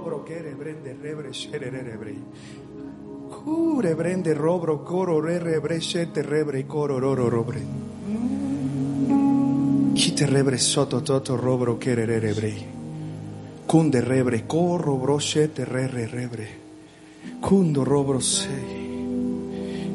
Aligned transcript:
robro 0.00 0.24
kere 0.24 0.54
brende 0.56 0.96
rebre 1.02 1.30
shere 1.30 1.68
rebre. 1.68 2.14
Kure 3.28 3.94
brende 3.94 4.32
robro 4.32 4.78
koro 4.82 5.20
re 5.20 5.38
rebre 5.38 5.78
shete 5.78 6.22
rebre 6.22 6.64
koro 6.66 6.98
roro 6.98 7.28
robre. 7.28 7.60
Ki 9.92 10.12
te 10.14 10.24
rebre 10.24 10.56
soto 10.56 11.02
toto 11.02 11.36
robro 11.36 11.76
kere 11.76 12.06
re 12.06 12.18
rebre. 12.18 12.54
Kunde 13.66 14.00
rebre 14.00 14.46
koro 14.46 14.96
bro 14.96 15.18
shete 15.18 15.66
re 15.66 15.86
re 15.86 16.06
rebre. 16.06 16.48
Kundo 17.40 17.84
robro 17.84 18.20
sei. 18.20 18.88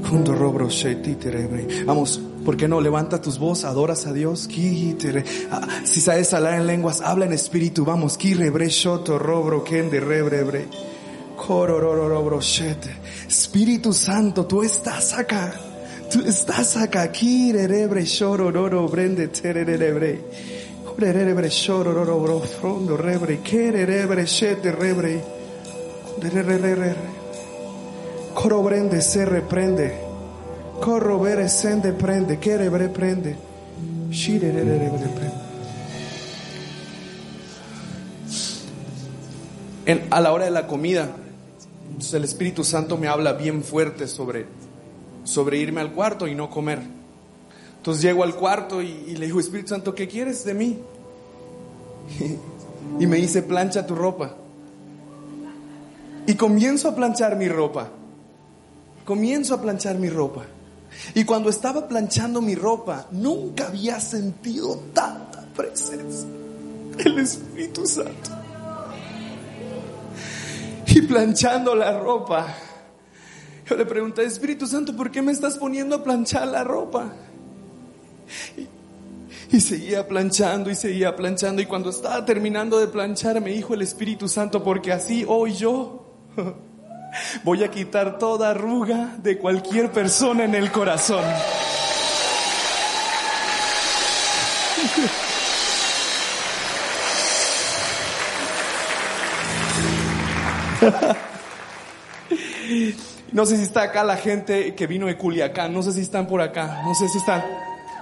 Kundo 0.05 0.35
robro 0.35 0.68
tite 0.68 1.32
rebre. 1.32 1.84
Vamos, 1.84 2.22
¿por 2.45 2.55
qué 2.55 2.67
no 2.67 2.80
levanta 2.80 3.20
tus 3.20 3.40
voces, 3.40 3.66
adoras 3.66 4.05
a 4.05 4.13
Dios? 4.13 4.48
Ah, 5.52 5.67
Si 5.84 5.99
sabes 5.99 6.34
hablar 6.34 6.54
en 6.54 6.68
lenguas, 6.68 7.02
habla 7.02 7.26
en 7.26 7.34
espíritu. 7.34 7.84
Vamos. 7.84 8.18
Espíritu 13.27 13.91
Santo, 13.91 14.46
tú 14.46 14.63
estás 14.63 15.13
acá. 15.13 15.54
Tú 16.12 16.21
estás 16.21 16.77
acá. 16.77 17.12
Bro 22.20 22.41
frondo 22.41 22.96
rebre. 22.96 23.40
Coro 28.34 28.63
brende 28.63 29.01
se 29.01 29.26
reprende. 29.26 30.04
Corro 30.81 31.20
vere 31.20 31.48
sende 31.49 31.91
prende. 31.93 32.37
Kere 32.40 32.70
bre 32.70 32.90
prende. 32.90 33.35
En- 39.85 40.07
a 40.09 40.20
la 40.21 40.32
hora 40.32 40.45
de 40.45 40.51
la 40.51 40.67
comida, 40.67 41.15
el 42.13 42.23
Espíritu 42.23 42.63
Santo 42.63 42.98
me 42.98 43.07
habla 43.07 43.34
bien 43.34 43.63
fuerte 43.63 44.07
sobre, 44.07 44.45
sobre 45.23 45.57
irme 45.57 45.82
al 45.82 45.91
cuarto 45.93 46.27
y 46.27 46.35
no 46.35 46.49
comer. 46.49 46.79
Entonces 47.77 48.01
llego 48.04 48.23
al 48.23 48.35
cuarto 48.35 48.82
y, 48.82 48.87
y 49.07 49.15
le 49.15 49.27
digo, 49.27 49.39
Espíritu 49.39 49.70
Santo, 49.70 49.93
¿qué 49.93 50.07
quieres 50.07 50.43
de 50.43 50.54
mí? 50.55 50.79
y 52.99 53.05
me 53.07 53.17
dice, 53.17 53.43
plancha 53.43 53.85
tu 53.85 53.95
ropa. 53.95 54.35
Y 56.27 56.34
comienzo 56.34 56.89
a 56.89 56.95
planchar 56.95 57.35
mi 57.35 57.48
ropa. 57.48 57.89
Comienzo 59.05 59.54
a 59.54 59.62
planchar 59.62 59.98
mi 59.99 60.10
ropa. 60.10 60.45
Y 61.13 61.24
cuando 61.24 61.49
estaba 61.49 61.88
planchando 61.88 62.41
mi 62.41 62.55
ropa, 62.55 63.07
nunca 63.12 63.68
había 63.68 63.99
sentido 63.99 64.78
tanta 64.94 65.46
presencia 65.56 66.28
del 66.97 67.19
Espíritu 67.19 67.85
Santo. 67.85 68.31
Y 70.88 71.01
planchando 71.01 71.75
la 71.75 72.00
ropa, 72.00 72.56
yo 73.67 73.75
le 73.75 73.85
pregunté, 73.85 74.23
Espíritu 74.23 74.67
Santo, 74.67 74.95
¿por 74.95 75.11
qué 75.11 75.22
me 75.22 75.31
estás 75.31 75.57
poniendo 75.57 75.95
a 75.95 76.03
planchar 76.03 76.47
la 76.47 76.63
ropa? 76.63 77.13
Y, 79.51 79.59
seguía 79.59 80.07
planchando 80.07 80.69
y 80.69 80.75
seguía 80.75 81.16
planchando. 81.16 81.62
Y 81.62 81.66
cuando 81.66 81.89
estaba 81.89 82.25
terminando 82.25 82.79
de 82.79 82.88
planchar, 82.88 83.41
me 83.41 83.51
dijo 83.51 83.73
el 83.73 83.81
Espíritu 83.81 84.27
Santo, 84.27 84.63
porque 84.63 84.91
así 84.91 85.25
hoy 85.27 85.53
yo 85.53 86.06
voy 87.43 87.63
a 87.63 87.71
quitar 87.71 88.17
toda 88.17 88.51
arruga 88.51 89.15
de 89.17 89.37
cualquier 89.37 89.91
persona 89.91 90.43
en 90.43 90.55
el 90.55 90.71
corazón. 90.71 91.23
No 103.31 103.45
sé 103.45 103.57
si 103.57 103.63
está 103.63 103.83
acá 103.83 104.03
la 104.03 104.15
gente 104.15 104.75
que 104.75 104.87
vino 104.87 105.07
de 105.07 105.17
Culiacán, 105.17 105.73
no 105.73 105.83
sé 105.83 105.91
si 105.91 106.01
están 106.01 106.25
por 106.25 106.41
acá, 106.41 106.81
no 106.85 106.95
sé 106.95 107.09
si 107.09 107.17
están. 107.17 107.43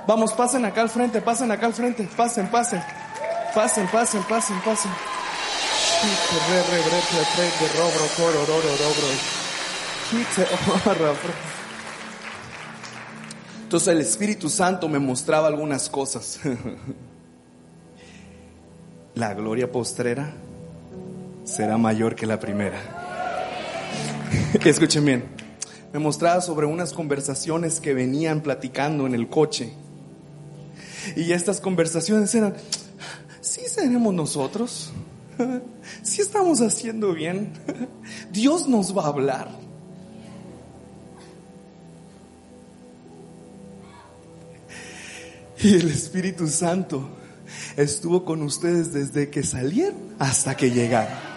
Vamos, 0.06 0.34
pasen 0.34 0.64
acá 0.66 0.82
al 0.82 0.90
frente, 0.90 1.22
pasen 1.22 1.52
acá 1.52 1.66
al 1.66 1.74
frente, 1.74 2.08
pasen, 2.16 2.48
pasen. 2.48 2.84
Pasen, 3.56 3.88
pasen, 3.88 4.22
pasen, 4.24 4.60
pasen. 4.62 4.92
Entonces 13.64 13.88
el 13.88 14.02
Espíritu 14.02 14.50
Santo 14.50 14.90
me 14.90 15.00
mostraba 15.00 15.48
algunas 15.48 15.90
cosas. 15.90 16.40
La 19.16 19.34
gloria 19.34 19.72
postrera 19.72 20.34
será 21.44 21.78
mayor 21.78 22.16
que 22.16 22.26
la 22.26 22.40
primera. 22.40 22.80
Escuchen 24.64 25.06
bien. 25.06 25.24
Me 25.92 26.00
mostraba 26.00 26.42
sobre 26.42 26.66
unas 26.66 26.94
conversaciones 26.94 27.80
que 27.80 27.94
venían 27.94 28.42
platicando 28.42 29.06
en 29.06 29.14
el 29.14 29.30
coche. 29.30 29.74
Y 31.16 31.32
estas 31.32 31.62
conversaciones 31.62 32.34
eran, 32.34 32.56
¿sí 33.42 33.62
seremos 33.68 34.14
nosotros? 34.14 34.92
¿Sí 36.04 36.22
estamos 36.22 36.60
haciendo 36.60 37.14
bien? 37.14 37.54
Dios 38.32 38.68
nos 38.68 38.96
va 38.96 39.06
a 39.06 39.08
hablar. 39.08 39.50
Y 45.62 45.76
el 45.76 45.90
Espíritu 45.90 46.48
Santo 46.48 47.08
estuvo 47.78 48.26
con 48.26 48.42
ustedes 48.42 48.92
desde 48.92 49.30
que 49.30 49.44
salieron 49.44 50.14
hasta 50.20 50.58
que 50.58 50.72
llegaron. 50.72 51.34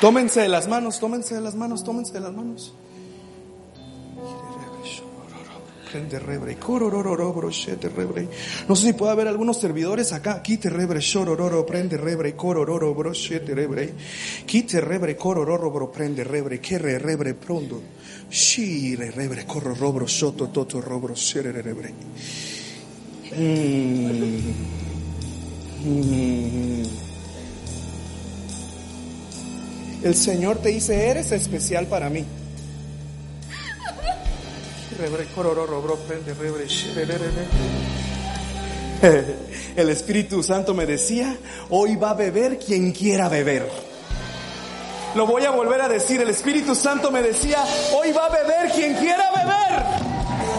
Tómense 0.00 0.40
de 0.40 0.48
las 0.48 0.66
manos, 0.66 0.98
tómense 0.98 1.36
de 1.36 1.40
las 1.40 1.54
manos, 1.54 1.84
tómense 1.84 2.14
de 2.14 2.20
las 2.20 2.32
manos. 2.32 2.74
Rebre, 5.92 6.56
rebre. 7.94 8.28
No 8.68 8.76
sé 8.76 8.86
si 8.88 8.92
puede 8.92 9.12
haber 9.12 9.28
algunos 9.28 9.58
servidores 9.58 10.12
acá. 10.12 10.42
Quite 10.42 10.70
rebre, 10.70 11.00
shorororo, 11.00 11.64
prende 11.66 11.96
rebre, 11.96 12.34
corororo, 12.34 12.94
brochete 12.94 13.54
rebre. 13.54 13.94
Quite 14.46 14.80
rebre, 14.80 15.16
corororo, 15.16 15.70
bro, 15.70 15.90
prende 15.90 16.24
rebre, 16.24 16.60
que 16.60 16.78
re 16.78 16.98
rebre 16.98 17.34
prondo. 17.34 17.82
Shire 18.30 19.10
rebre, 19.10 19.44
corororo, 19.44 19.92
bro, 19.92 20.06
shoto, 20.06 20.48
toto, 20.48 20.80
robro, 20.80 21.14
shere 21.14 21.52
rebre. 21.52 21.92
Mm. 23.36 24.80
Mm. 25.84 27.10
El 30.02 30.14
Señor 30.14 30.58
te 30.58 30.70
dice, 30.70 31.08
eres 31.08 31.30
especial 31.32 31.86
para 31.86 32.08
mí. 32.08 32.24
El 39.76 39.88
Espíritu 39.88 40.42
Santo 40.42 40.74
me 40.74 40.84
decía, 40.84 41.36
hoy 41.70 41.96
va 41.96 42.10
a 42.10 42.14
beber 42.14 42.58
quien 42.58 42.92
quiera 42.92 43.28
beber. 43.28 43.66
Lo 45.14 45.26
voy 45.26 45.44
a 45.44 45.50
volver 45.50 45.80
a 45.80 45.88
decir, 45.88 46.20
el 46.20 46.28
Espíritu 46.28 46.74
Santo 46.74 47.10
me 47.10 47.22
decía, 47.22 47.64
hoy 47.94 48.12
va 48.12 48.26
a 48.26 48.28
beber 48.28 48.70
quien 48.72 48.94
quiera 48.94 49.30
beber. 49.30 49.84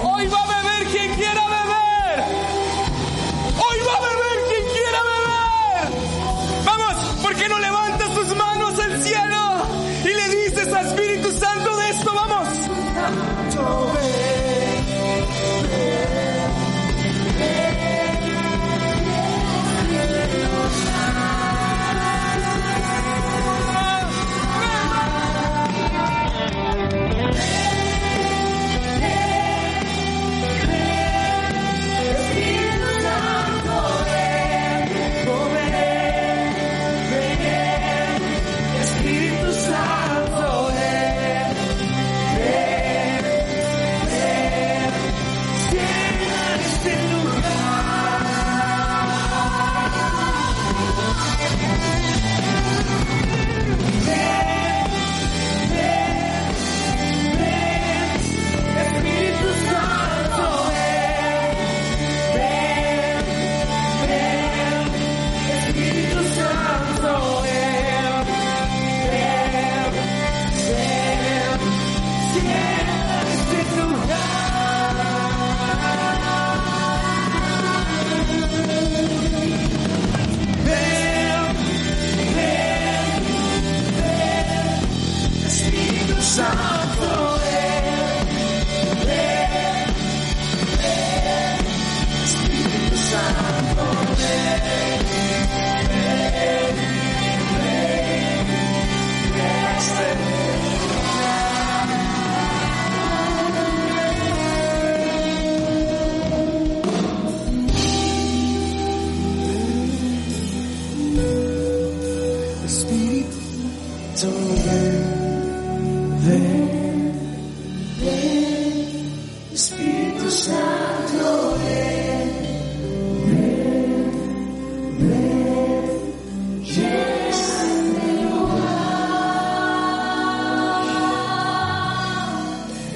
Hoy 0.04 0.28
va 0.28 0.44
a 0.44 0.48
beber 0.48 0.88
quien 0.88 1.14
quiera 1.16 1.34
beber. 1.34 1.51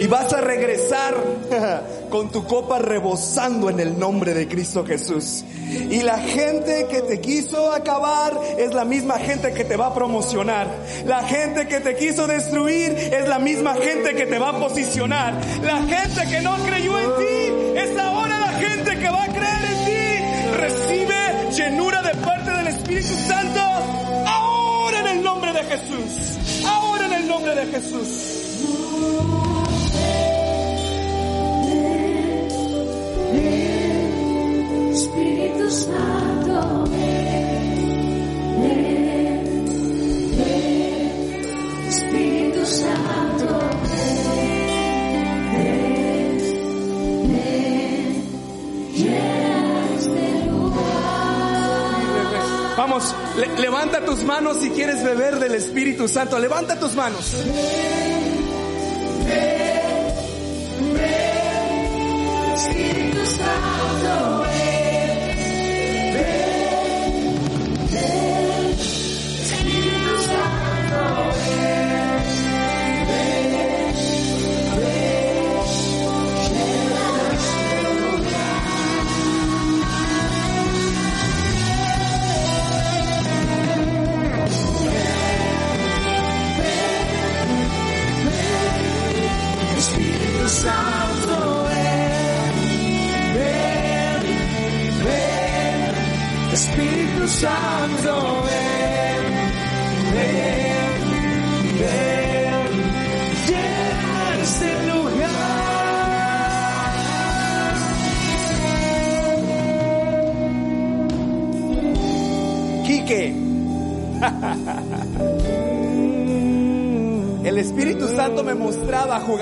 Y 0.06 0.07
vas 0.07 0.31
a 0.34 0.42
regresar 0.42 1.16
con 2.12 2.30
tu 2.30 2.46
copa 2.46 2.78
rebosando 2.78 3.72
en 3.72 3.80
el 3.80 3.98
nombre 3.98 4.36
de 4.36 4.48
Cristo 4.48 4.86
Jesús. 4.86 5.44
Y 5.90 6.04
la 6.04 6.19
gente 6.19 6.86
que 6.92 7.02
te 7.02 7.19
quiso 7.19 7.72
acabar 7.72 8.40
es 8.60 8.75
la 8.75 8.86
misma 8.86 9.18
gente 9.18 9.52
que 9.52 9.63
te 9.63 9.75
va 9.75 9.88
a 9.88 9.96
promocionar. 9.96 10.68
La 11.07 11.24
gente 11.24 11.68
que 11.68 11.80
te 11.80 11.96
quiso 11.96 12.28
destruir 12.28 12.92
es 12.92 13.28
la 13.28 13.40
misma 13.40 13.74
gente 13.74 14.13
que 14.13 14.28
te 14.28 14.38
va 14.38 14.50
a 14.50 14.60
posicionar. 14.60 15.34
La 15.63 15.81
gente 15.81 16.28
que 16.30 16.40
no 16.42 16.56
creyó 16.57 17.00
en 17.00 17.10
ti 17.16 17.80
es 17.80 17.98
ahora 17.98 18.40
la 18.42 18.54
gente 18.60 19.00
que 19.00 19.10
va 19.10 19.24
a 19.24 19.28
creer 19.28 19.66
en 19.72 19.86
ti. 19.86 20.56
Recibe 20.56 21.50
llenura 21.52 22.04
de 22.04 22.13
parte 22.24 22.52
del 22.52 22.68
Espíritu 22.68 23.16
Santo 23.28 23.60
ahora 24.28 25.00
en 25.00 25.07
el 25.18 25.24
nombre 25.24 25.52
de 25.52 25.63
Jesús. 25.63 26.63
Ahora 26.63 27.07
en 27.07 27.13
el 27.13 27.28
nombre 27.28 27.56
de 27.56 27.66
Jesús. 27.72 28.36
Espíritu 35.06 35.69
Santo. 35.69 36.56
Espíritu. 41.88 42.66
Vamos, 52.78 53.16
le- 53.38 53.57
levanta 53.62 54.04
tus 54.06 54.24
manos 54.24 54.57
si 54.60 54.69
quieres 54.69 55.04
beber 55.04 55.40
del 55.40 55.56
Espíritu 55.56 56.07
Santo. 56.07 56.38
Levanta 56.38 56.78
tus 56.80 56.94
manos. 56.94 57.34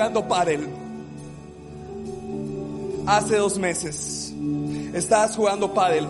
Jugando 0.04 0.28
pádel. 0.28 0.68
Hace 3.06 3.36
dos 3.36 3.58
meses. 3.58 4.32
Estabas 4.92 5.34
jugando 5.34 5.72
pádel. 5.72 6.06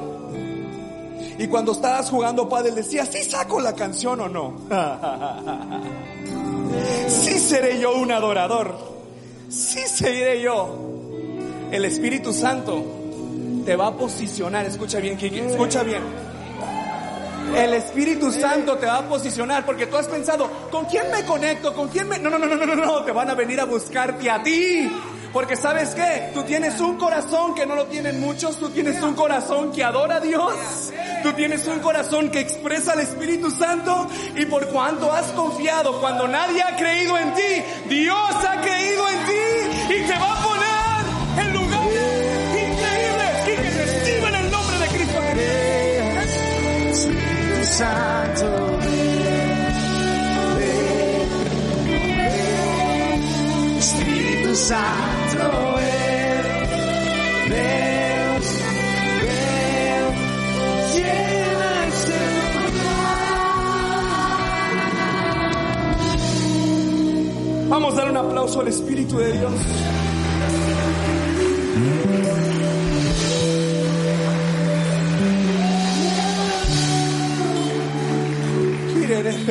Y 1.38 1.46
cuando 1.46 1.72
estabas 1.72 2.10
jugando 2.10 2.48
pádel 2.48 2.74
decías, 2.74 3.08
¿sí 3.08 3.22
saco 3.22 3.60
la 3.60 3.74
canción 3.74 4.20
o 4.20 4.28
no? 4.28 4.54
Sí 7.06 7.38
seré 7.38 7.78
yo 7.78 7.94
un 7.96 8.10
adorador. 8.10 8.76
Sí 9.48 9.78
seré 9.86 10.42
yo. 10.42 10.76
El 11.70 11.84
Espíritu 11.84 12.32
Santo 12.32 12.82
te 13.64 13.76
va 13.76 13.88
a 13.88 13.96
posicionar. 13.96 14.66
Escucha 14.66 14.98
bien, 14.98 15.16
Quique. 15.16 15.46
Escucha 15.46 15.84
bien. 15.84 16.02
El 17.56 17.74
Espíritu 17.74 18.32
Santo 18.32 18.76
te 18.76 18.86
va 18.86 18.98
a 18.98 19.08
posicionar 19.08 19.64
porque 19.64 19.86
tú 19.86 19.96
has 19.96 20.08
pensado, 20.08 20.50
¿con 20.70 20.86
quién 20.86 21.10
me 21.10 21.24
conecto? 21.24 21.72
¿Con 21.72 21.88
quién 21.88 22.08
me.? 22.08 22.18
No, 22.18 22.30
no, 22.30 22.38
no, 22.38 22.46
no, 22.46 22.56
no, 22.56 22.66
no, 22.66 22.74
no. 22.74 23.04
Te 23.04 23.12
van 23.12 23.30
a 23.30 23.34
venir 23.34 23.60
a 23.60 23.64
buscarte 23.64 24.30
a 24.30 24.42
ti. 24.42 24.90
Porque 25.32 25.56
sabes 25.56 25.94
qué? 25.96 26.30
Tú 26.32 26.44
tienes 26.44 26.80
un 26.80 26.96
corazón 26.96 27.54
que 27.56 27.66
no 27.66 27.74
lo 27.74 27.86
tienen 27.86 28.20
muchos. 28.20 28.56
Tú 28.56 28.70
tienes 28.70 29.02
un 29.02 29.14
corazón 29.14 29.72
que 29.72 29.82
adora 29.82 30.16
a 30.16 30.20
Dios. 30.20 30.92
Tú 31.22 31.32
tienes 31.32 31.66
un 31.66 31.80
corazón 31.80 32.30
que 32.30 32.40
expresa 32.40 32.92
al 32.92 33.00
Espíritu 33.00 33.50
Santo. 33.50 34.06
Y 34.36 34.46
por 34.46 34.66
cuanto 34.68 35.12
has 35.12 35.26
confiado 35.32 36.00
cuando 36.00 36.28
nadie 36.28 36.62
ha 36.62 36.76
creído 36.76 37.18
en 37.18 37.34
ti, 37.34 37.62
Dios 37.88 38.34
ha 38.48 38.60
creído 38.60 39.08
en 39.08 39.26
ti 39.26 39.94
y 39.94 40.06
te 40.06 40.18
va 40.18 40.32
a 40.32 40.42
poner 40.44 40.53
Ven, 47.76 47.88
ven, 50.56 51.28
ven. 51.76 53.22
Espíritu 53.78 54.54
Santo, 54.54 55.74
ven, 55.76 56.42
ven. 57.50 58.42
Llena 60.94 61.70
lugar. 62.70 62.98
Vamos 67.68 67.94
a 67.94 67.96
dar 67.96 68.10
un 68.10 68.16
aplauso 68.16 68.60
al 68.60 68.68
Espíritu 68.68 69.18
de 69.18 69.32
Dios. 69.32 69.52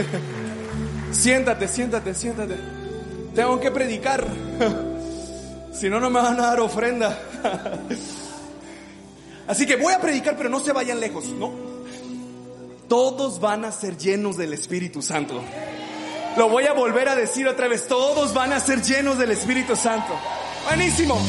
Siéntate, 1.12 1.67
siéntate, 1.67 2.13
siéntate. 2.13 2.55
Tengo 3.35 3.59
que 3.59 3.71
predicar. 3.71 4.25
Si 5.73 5.89
no, 5.89 6.00
no 6.00 6.12
me 6.12 6.21
van 6.21 6.39
a 6.39 6.43
dar 6.43 6.59
ofrenda. 6.59 7.19
Así 9.47 9.65
que 9.65 9.75
voy 9.75 9.91
a 9.91 10.00
predicar, 10.00 10.38
pero 10.38 10.47
no 10.47 10.59
se 10.59 10.71
vayan 10.71 11.00
lejos, 11.00 11.25
¿no? 11.29 11.51
Todos 12.88 13.39
van 13.39 13.65
a 13.65 13.71
ser 13.71 13.97
llenos 13.97 14.38
del 14.38 14.53
Espíritu 14.53 15.01
Santo. 15.01 15.41
Lo 16.38 16.47
voy 16.47 16.65
a 16.65 16.73
volver 16.73 17.09
a 17.09 17.15
decir 17.15 17.47
otra 17.47 17.67
vez. 17.67 17.88
Todos 17.88 18.35
van 18.35 18.53
a 18.53 18.59
ser 18.59 18.83
llenos 18.83 19.17
del 19.17 19.31
Espíritu 19.31 19.75
Santo. 19.75 20.13
Buenísimo. 20.67 21.19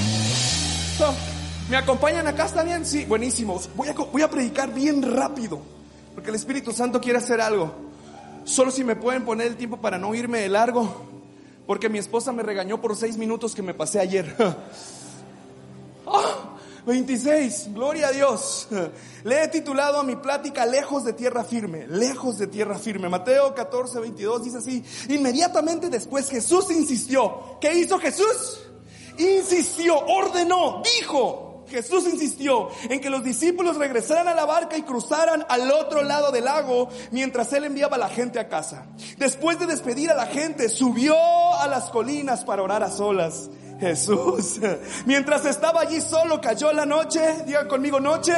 ¿Me 1.71 1.78
acompañan 1.78 2.26
acá? 2.26 2.44
¿Está 2.44 2.64
bien? 2.64 2.85
Sí, 2.85 3.06
buenísimo. 3.06 3.59
Voy 3.75 4.23
a 4.23 4.30
predicar 4.30 4.75
bien 4.75 5.02
rápido. 5.02 5.62
Porque 6.14 6.28
el 6.28 6.37
Espíritu 6.37 6.73
Santo 6.73 7.00
quiere 7.00 7.18
hacer 7.18 7.40
algo. 7.40 7.93
Solo 8.44 8.70
si 8.70 8.84
me 8.84 8.96
pueden 8.96 9.24
poner 9.24 9.46
el 9.48 9.56
tiempo 9.56 9.78
para 9.78 9.98
no 9.98 10.14
irme 10.14 10.40
de 10.40 10.48
largo. 10.48 10.88
Porque 11.66 11.88
mi 11.88 11.98
esposa 11.98 12.32
me 12.32 12.42
regañó 12.42 12.80
por 12.80 12.94
seis 12.94 13.16
minutos 13.16 13.54
que 13.54 13.62
me 13.62 13.74
pasé 13.74 14.00
ayer. 14.00 14.36
¡Ah! 16.06 16.44
26, 16.86 17.72
gloria 17.72 18.08
a 18.08 18.12
Dios. 18.12 18.68
Le 19.24 19.42
he 19.42 19.48
titulado 19.48 19.98
a 19.98 20.02
mi 20.02 20.16
plática 20.16 20.66
Lejos 20.66 21.04
de 21.04 21.14
tierra 21.14 21.44
firme, 21.44 21.86
lejos 21.88 22.38
de 22.38 22.46
tierra 22.46 22.78
firme. 22.78 23.08
Mateo 23.08 23.54
14, 23.54 24.00
22 24.00 24.44
dice 24.44 24.58
así, 24.58 24.84
inmediatamente 25.08 25.88
después 25.88 26.28
Jesús 26.28 26.70
insistió. 26.70 27.58
¿Qué 27.60 27.72
hizo 27.72 27.98
Jesús? 27.98 28.60
Insistió, 29.18 29.98
ordenó, 29.98 30.82
dijo. 30.98 31.43
Jesús 31.68 32.06
insistió 32.06 32.68
en 32.88 33.00
que 33.00 33.11
los 33.11 33.25
discípulos 33.25 33.76
regresaran 33.76 34.28
a 34.28 34.35
la 34.35 34.44
barca 34.44 34.76
y 34.76 34.83
cruzaran 34.83 35.44
al 35.49 35.71
otro 35.71 36.02
lado 36.02 36.30
del 36.30 36.44
lago 36.44 36.88
mientras 37.11 37.52
él 37.52 37.64
enviaba 37.64 37.97
a 37.97 38.00
la 38.00 38.09
gente 38.09 38.38
a 38.38 38.49
casa. 38.49 38.87
Después 39.18 39.59
de 39.59 39.66
despedir 39.66 40.11
a 40.11 40.14
la 40.14 40.26
gente, 40.26 40.68
subió 40.68 41.16
a 41.16 41.66
las 41.68 41.90
colinas 41.90 42.44
para 42.44 42.62
orar 42.62 42.83
a 42.83 42.90
solas. 42.90 43.50
Jesús, 43.80 44.61
mientras 45.06 45.44
estaba 45.44 45.80
allí 45.80 46.00
solo, 46.00 46.40
cayó 46.40 46.73
la 46.73 46.87
noche, 46.87 47.21
diga 47.47 47.66
conmigo 47.66 48.00
noche, 48.00 48.33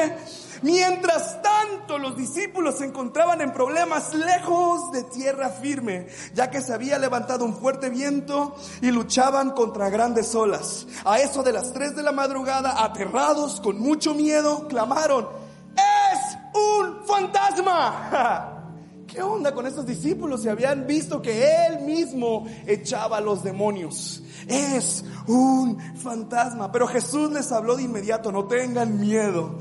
Mientras 0.62 1.42
tanto, 1.42 1.98
los 1.98 2.16
discípulos 2.16 2.78
se 2.78 2.86
encontraban 2.86 3.40
en 3.40 3.52
problemas 3.52 4.14
lejos 4.14 4.92
de 4.92 5.02
tierra 5.04 5.50
firme, 5.50 6.06
ya 6.34 6.50
que 6.50 6.62
se 6.62 6.72
había 6.72 6.98
levantado 6.98 7.44
un 7.44 7.54
fuerte 7.54 7.90
viento 7.90 8.56
y 8.80 8.90
luchaban 8.90 9.50
contra 9.50 9.90
grandes 9.90 10.34
olas. 10.34 10.86
A 11.04 11.18
eso 11.20 11.42
de 11.42 11.52
las 11.52 11.72
tres 11.72 11.94
de 11.94 12.02
la 12.02 12.12
madrugada, 12.12 12.84
aterrados, 12.84 13.60
con 13.60 13.78
mucho 13.78 14.14
miedo, 14.14 14.66
clamaron, 14.68 15.28
¡Es 15.76 16.38
un 16.54 17.04
fantasma! 17.04 18.52
¿Qué 19.06 19.22
onda 19.22 19.54
con 19.54 19.66
estos 19.66 19.86
discípulos? 19.86 20.42
Se 20.42 20.50
habían 20.50 20.86
visto 20.86 21.22
que 21.22 21.66
él 21.66 21.80
mismo 21.80 22.46
echaba 22.66 23.18
a 23.18 23.20
los 23.20 23.42
demonios. 23.42 24.22
Es 24.48 25.04
un 25.26 25.78
fantasma. 25.96 26.72
Pero 26.72 26.86
Jesús 26.88 27.30
les 27.30 27.52
habló 27.52 27.76
de 27.76 27.84
inmediato, 27.84 28.32
no 28.32 28.46
tengan 28.46 28.98
miedo 29.00 29.58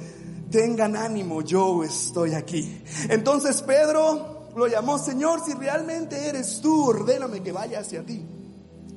tengan 0.55 0.95
ánimo, 0.95 1.41
yo 1.41 1.83
estoy 1.83 2.33
aquí. 2.33 2.81
Entonces 3.09 3.61
Pedro 3.61 4.47
lo 4.55 4.67
llamó, 4.67 4.97
Señor, 4.97 5.41
si 5.45 5.53
realmente 5.53 6.29
eres 6.29 6.61
tú, 6.61 6.91
ordéname 6.91 7.43
que 7.43 7.51
vaya 7.51 7.81
hacia 7.81 8.05
ti 8.05 8.25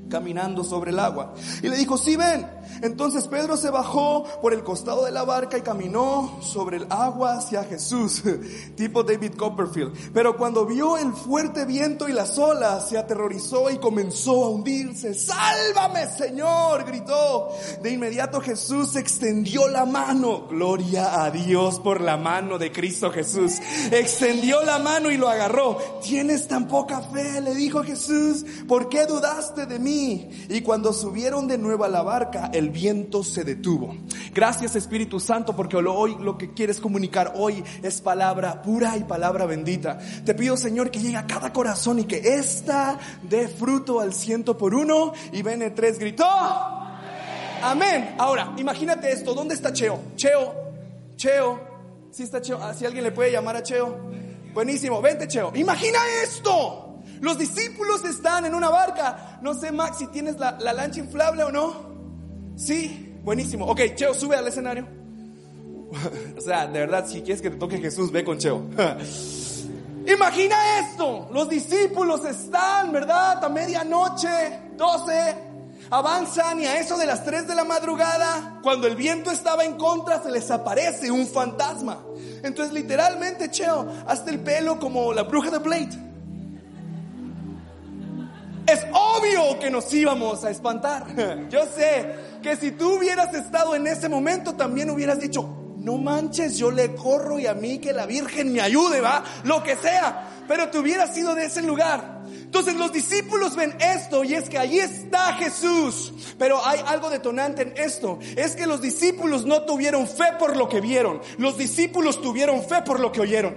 caminando 0.08 0.64
sobre 0.64 0.90
el 0.90 0.98
agua. 0.98 1.34
Y 1.62 1.68
le 1.68 1.76
dijo, 1.76 1.98
sí, 1.98 2.16
ven. 2.16 2.46
Entonces 2.82 3.26
Pedro 3.26 3.56
se 3.56 3.70
bajó 3.70 4.24
por 4.40 4.52
el 4.52 4.62
costado 4.62 5.04
de 5.04 5.10
la 5.10 5.24
barca 5.24 5.58
y 5.58 5.62
caminó 5.62 6.38
sobre 6.42 6.78
el 6.78 6.86
agua 6.90 7.38
hacia 7.38 7.64
Jesús, 7.64 8.22
tipo 8.76 9.02
David 9.02 9.34
Copperfield. 9.36 10.12
Pero 10.12 10.36
cuando 10.36 10.66
vio 10.66 10.96
el 10.96 11.12
fuerte 11.12 11.64
viento 11.64 12.08
y 12.08 12.12
las 12.12 12.38
olas, 12.38 12.88
se 12.88 12.98
aterrorizó 12.98 13.70
y 13.70 13.78
comenzó 13.78 14.44
a 14.44 14.50
hundirse. 14.50 15.14
Sálvame, 15.14 16.06
Señor, 16.06 16.84
gritó. 16.84 17.50
De 17.82 17.90
inmediato 17.90 18.40
Jesús 18.40 18.96
extendió 18.96 19.68
la 19.68 19.84
mano. 19.84 20.46
Gloria 20.48 21.24
a 21.24 21.30
Dios 21.30 21.80
por 21.80 22.00
la 22.00 22.16
mano 22.16 22.58
de 22.58 22.70
Cristo 22.70 23.10
Jesús. 23.10 23.54
Extendió 23.90 24.62
la 24.62 24.78
mano 24.78 25.10
y 25.10 25.16
lo 25.16 25.28
agarró. 25.28 25.78
¿Tienes 26.02 26.46
tan 26.46 26.68
poca 26.68 27.00
fe? 27.00 27.40
Le 27.40 27.54
dijo 27.54 27.82
Jesús. 27.82 28.44
¿Por 28.66 28.88
qué 28.88 29.06
dudaste 29.06 29.66
de 29.66 29.78
mí? 29.78 29.97
Y 30.48 30.60
cuando 30.62 30.92
subieron 30.92 31.46
de 31.48 31.58
nuevo 31.58 31.84
a 31.84 31.88
la 31.88 32.02
barca, 32.02 32.50
el 32.52 32.70
viento 32.70 33.22
se 33.22 33.44
detuvo. 33.44 33.96
Gracias 34.34 34.76
Espíritu 34.76 35.20
Santo 35.20 35.54
porque 35.56 35.76
hoy 35.76 36.16
lo 36.20 36.38
que 36.38 36.52
quieres 36.54 36.80
comunicar 36.80 37.32
hoy 37.36 37.62
es 37.82 38.00
palabra 38.00 38.62
pura 38.62 38.96
y 38.96 39.04
palabra 39.04 39.46
bendita. 39.46 39.98
Te 40.24 40.34
pido 40.34 40.56
Señor 40.56 40.90
que 40.90 41.00
llegue 41.00 41.16
a 41.16 41.26
cada 41.26 41.52
corazón 41.52 41.98
y 41.98 42.04
que 42.04 42.18
esta 42.18 42.98
dé 43.28 43.48
fruto 43.48 44.00
al 44.00 44.12
ciento 44.12 44.56
por 44.56 44.74
uno. 44.74 45.12
Y 45.32 45.42
Bene 45.42 45.70
tres 45.70 45.98
gritó. 45.98 46.26
Amén. 47.62 48.14
Ahora, 48.18 48.54
imagínate 48.56 49.10
esto. 49.10 49.34
¿Dónde 49.34 49.54
está 49.54 49.72
Cheo? 49.72 49.98
Cheo, 50.16 50.54
Cheo. 51.16 51.60
Si 52.10 52.22
está 52.22 52.40
Cheo, 52.40 52.58
ah, 52.62 52.72
si 52.74 52.86
alguien 52.86 53.04
le 53.04 53.12
puede 53.12 53.32
llamar 53.32 53.56
a 53.56 53.62
Cheo. 53.62 53.96
Buenísimo, 54.54 55.00
vente 55.02 55.26
Cheo. 55.28 55.52
Imagina 55.54 55.98
esto. 56.22 56.87
Los 57.20 57.38
discípulos 57.38 58.04
están 58.04 58.44
en 58.44 58.54
una 58.54 58.68
barca. 58.68 59.38
No 59.42 59.54
sé, 59.54 59.72
Max, 59.72 59.98
si 59.98 60.06
tienes 60.08 60.38
la, 60.38 60.52
lancha 60.58 61.00
inflable 61.00 61.44
o 61.44 61.52
no. 61.52 61.88
Sí, 62.56 63.18
buenísimo. 63.22 63.66
Ok, 63.66 63.80
Cheo, 63.94 64.14
sube 64.14 64.36
al 64.36 64.46
escenario. 64.46 64.86
o 66.36 66.40
sea, 66.40 66.66
de 66.66 66.80
verdad, 66.80 67.06
si 67.06 67.22
quieres 67.22 67.40
que 67.40 67.50
te 67.50 67.56
toque 67.56 67.78
Jesús, 67.78 68.10
ve 68.12 68.24
con 68.24 68.38
Cheo. 68.38 68.62
Imagina 70.06 70.56
esto. 70.80 71.28
Los 71.32 71.48
discípulos 71.48 72.24
están, 72.24 72.92
¿verdad? 72.92 73.44
A 73.44 73.48
medianoche, 73.48 74.28
12. 74.76 75.48
Avanzan 75.90 76.60
y 76.60 76.66
a 76.66 76.78
eso 76.78 76.98
de 76.98 77.06
las 77.06 77.24
3 77.24 77.48
de 77.48 77.54
la 77.54 77.64
madrugada, 77.64 78.58
cuando 78.62 78.86
el 78.86 78.94
viento 78.94 79.30
estaba 79.30 79.64
en 79.64 79.76
contra, 79.76 80.22
se 80.22 80.30
les 80.30 80.50
aparece 80.50 81.10
un 81.10 81.26
fantasma. 81.26 82.04
Entonces, 82.42 82.74
literalmente, 82.74 83.50
Cheo, 83.50 83.88
hasta 84.06 84.30
el 84.30 84.40
pelo 84.40 84.78
como 84.78 85.12
la 85.14 85.22
bruja 85.22 85.50
de 85.50 85.58
Blade. 85.58 86.08
Que 89.60 89.70
nos 89.70 89.92
íbamos 89.92 90.44
a 90.44 90.50
espantar. 90.50 91.06
Yo 91.50 91.60
sé 91.66 92.14
que 92.42 92.56
si 92.56 92.72
tú 92.72 92.96
hubieras 92.96 93.34
estado 93.34 93.74
en 93.74 93.86
ese 93.86 94.08
momento 94.08 94.54
también 94.54 94.90
hubieras 94.90 95.20
dicho, 95.20 95.74
no 95.76 95.96
manches, 95.96 96.58
yo 96.58 96.70
le 96.70 96.94
corro 96.94 97.38
y 97.38 97.46
a 97.46 97.54
mí 97.54 97.78
que 97.78 97.92
la 97.92 98.04
Virgen 98.04 98.52
me 98.52 98.60
ayude, 98.60 99.00
va, 99.00 99.22
lo 99.44 99.62
que 99.62 99.76
sea. 99.76 100.44
Pero 100.46 100.68
te 100.70 100.78
hubieras 100.78 101.16
ido 101.16 101.34
de 101.34 101.46
ese 101.46 101.62
lugar. 101.62 102.22
Entonces 102.26 102.74
los 102.74 102.92
discípulos 102.92 103.54
ven 103.54 103.76
esto 103.80 104.24
y 104.24 104.34
es 104.34 104.48
que 104.48 104.58
allí 104.58 104.80
está 104.80 105.34
Jesús. 105.34 106.12
Pero 106.38 106.64
hay 106.64 106.80
algo 106.86 107.10
detonante 107.10 107.62
en 107.62 107.74
esto. 107.76 108.18
Es 108.36 108.56
que 108.56 108.66
los 108.66 108.80
discípulos 108.80 109.44
no 109.44 109.62
tuvieron 109.62 110.06
fe 110.06 110.32
por 110.38 110.56
lo 110.56 110.68
que 110.68 110.80
vieron. 110.80 111.20
Los 111.38 111.56
discípulos 111.56 112.20
tuvieron 112.20 112.62
fe 112.62 112.82
por 112.82 112.98
lo 113.00 113.12
que 113.12 113.20
oyeron. 113.20 113.56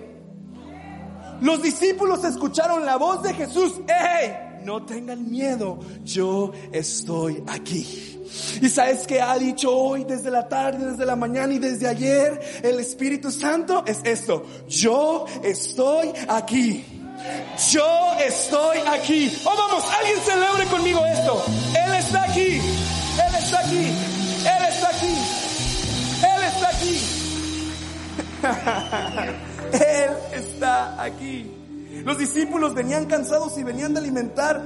Los 1.41 1.61
discípulos 1.61 2.23
escucharon 2.23 2.85
la 2.85 2.97
voz 2.97 3.23
de 3.23 3.33
Jesús. 3.33 3.81
¡Ey! 3.87 4.50
No 4.63 4.85
tengan 4.85 5.29
miedo, 5.29 5.79
yo 6.03 6.51
estoy 6.71 7.43
aquí. 7.47 8.19
Y 8.61 8.69
sabes 8.69 9.05
que 9.05 9.21
ha 9.21 9.37
dicho 9.37 9.75
hoy, 9.75 10.05
desde 10.05 10.31
la 10.31 10.47
tarde, 10.47 10.91
desde 10.91 11.05
la 11.05 11.15
mañana 11.15 11.53
y 11.53 11.59
desde 11.59 11.87
ayer, 11.87 12.39
el 12.63 12.79
Espíritu 12.79 13.29
Santo 13.31 13.83
es 13.85 13.99
esto, 14.03 14.45
yo 14.67 15.25
estoy 15.43 16.13
aquí. 16.27 16.85
Yo 17.71 18.13
estoy 18.19 18.79
aquí. 18.87 19.31
Oh, 19.45 19.53
vamos, 19.55 19.83
alguien 19.93 20.17
celebre 20.21 20.65
conmigo 20.65 21.05
esto. 21.05 21.43
Él 21.85 21.93
está 21.93 22.23
aquí. 22.23 22.57
Él 22.57 23.35
está 23.37 23.59
aquí. 23.59 23.85
Él 23.85 24.63
está 24.69 24.89
aquí. 24.89 25.15
Él 26.23 26.43
está 26.43 26.69
aquí. 26.69 26.99
Él 29.73 30.11
está 30.33 31.03
aquí. 31.03 31.60
Los 32.05 32.17
discípulos 32.17 32.73
venían 32.73 33.05
cansados 33.05 33.57
y 33.57 33.63
venían 33.63 33.93
de 33.93 33.99
alimentar 33.99 34.63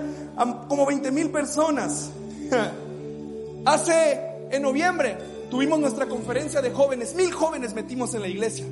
como 0.67 0.85
20 0.85 1.11
mil 1.11 1.31
personas. 1.31 2.09
Hace, 3.65 4.21
en 4.51 4.61
noviembre, 4.61 5.17
tuvimos 5.49 5.79
nuestra 5.79 6.07
conferencia 6.07 6.61
de 6.61 6.71
jóvenes. 6.71 7.15
Mil 7.15 7.31
jóvenes 7.31 7.73
metimos 7.73 8.13
en 8.13 8.21
la 8.21 8.27
iglesia. 8.27 8.65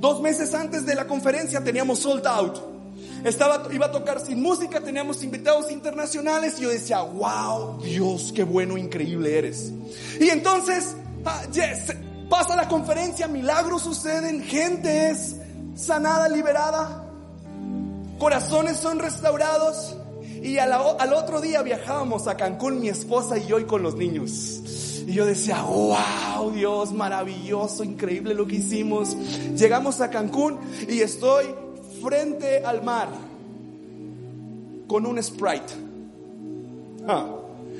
Dos 0.00 0.20
meses 0.20 0.54
antes 0.54 0.86
de 0.86 0.94
la 0.94 1.06
conferencia 1.06 1.62
teníamos 1.62 2.00
sold 2.00 2.26
out. 2.26 2.58
Estaba, 3.24 3.66
iba 3.72 3.86
a 3.86 3.90
tocar 3.90 4.20
sin 4.20 4.40
música, 4.40 4.80
teníamos 4.80 5.24
invitados 5.24 5.72
internacionales 5.72 6.54
y 6.58 6.62
yo 6.62 6.68
decía, 6.68 7.00
wow, 7.00 7.80
Dios, 7.82 8.32
qué 8.34 8.44
bueno, 8.44 8.78
increíble 8.78 9.36
eres. 9.36 9.72
Y 10.20 10.28
entonces, 10.28 10.94
ah, 11.24 11.42
pasa 12.30 12.54
la 12.54 12.68
conferencia, 12.68 13.26
milagros 13.26 13.82
suceden, 13.82 14.44
gente 14.44 15.10
es 15.10 15.34
sanada, 15.74 16.28
liberada 16.28 17.07
corazones 18.18 18.76
son 18.76 18.98
restaurados. 18.98 19.96
Y 20.42 20.58
al, 20.58 20.72
otro 21.12 21.40
día 21.40 21.62
viajábamos 21.62 22.28
a 22.28 22.36
Cancún, 22.36 22.80
mi 22.80 22.88
esposa 22.88 23.38
y 23.38 23.46
yo, 23.46 23.58
y 23.58 23.64
con 23.64 23.82
los 23.82 23.96
niños. 23.96 24.62
Y 25.06 25.12
yo 25.12 25.26
decía, 25.26 25.62
wow, 25.62 26.50
Dios, 26.52 26.92
maravilloso, 26.92 27.82
increíble 27.82 28.34
lo 28.34 28.46
que 28.46 28.56
hicimos. 28.56 29.16
Llegamos 29.56 30.00
a 30.00 30.10
Cancún 30.10 30.58
y 30.88 31.00
estoy 31.00 31.46
frente 32.02 32.64
al 32.64 32.82
mar 32.82 33.08
con 34.86 35.06
un 35.06 35.22
Sprite. 35.22 35.72
Ah. 37.08 37.26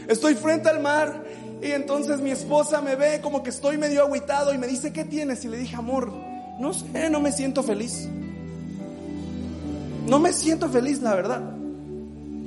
Estoy 0.08 0.34
frente 0.34 0.68
al 0.68 0.80
mar 0.80 1.24
y 1.62 1.72
entonces 1.72 2.20
mi 2.20 2.30
esposa 2.30 2.80
me 2.80 2.96
ve 2.96 3.20
como 3.20 3.42
que 3.42 3.50
estoy 3.50 3.76
medio 3.76 4.02
agüitado 4.02 4.54
y 4.54 4.58
me 4.58 4.66
dice, 4.66 4.92
¿qué 4.92 5.04
tienes? 5.04 5.44
Y 5.44 5.48
le 5.48 5.58
dije, 5.58 5.76
amor, 5.76 6.10
no 6.58 6.72
sé, 6.72 7.10
no 7.10 7.20
me 7.20 7.30
siento 7.30 7.62
feliz. 7.62 8.08
No 10.08 10.18
me 10.18 10.32
siento 10.32 10.68
feliz, 10.68 11.00
la 11.02 11.14
verdad. 11.14 11.42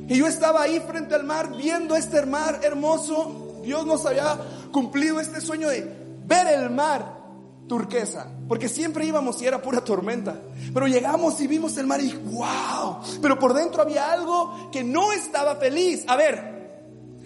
Y 0.08 0.18
yo 0.18 0.27
estaba 0.27 0.63
ahí 0.63 0.80
frente 0.80 1.15
al 1.15 1.24
mar 1.24 1.56
viendo 1.56 1.96
este 1.96 2.25
mar 2.25 2.60
hermoso. 2.63 3.62
Dios 3.63 3.86
nos 3.86 4.06
había 4.06 4.38
cumplido 4.72 5.20
este 5.20 5.39
sueño 5.39 5.70
de 5.70 5.89
ver 6.25 6.48
el 6.48 6.70
mar 6.72 7.22
turquesa, 7.68 8.27
porque 8.50 8.68
siempre 8.68 9.06
íbamos 9.06 9.41
y 9.41 9.46
era 9.46 9.62
pura 9.62 9.82
tormenta. 9.82 10.36
Pero 10.74 10.88
llegamos 10.88 11.39
y 11.39 11.48
vimos 11.48 11.77
el 11.77 11.88
mar 11.88 12.01
y 12.01 12.12
wow, 12.13 12.98
pero 13.22 13.39
por 13.39 13.53
dentro 13.53 13.82
había 13.82 14.12
algo 14.12 14.70
que 14.72 14.84
no 14.84 15.13
estaba 15.13 15.56
feliz. 15.56 16.03
A 16.08 16.18
ver, 16.18 16.51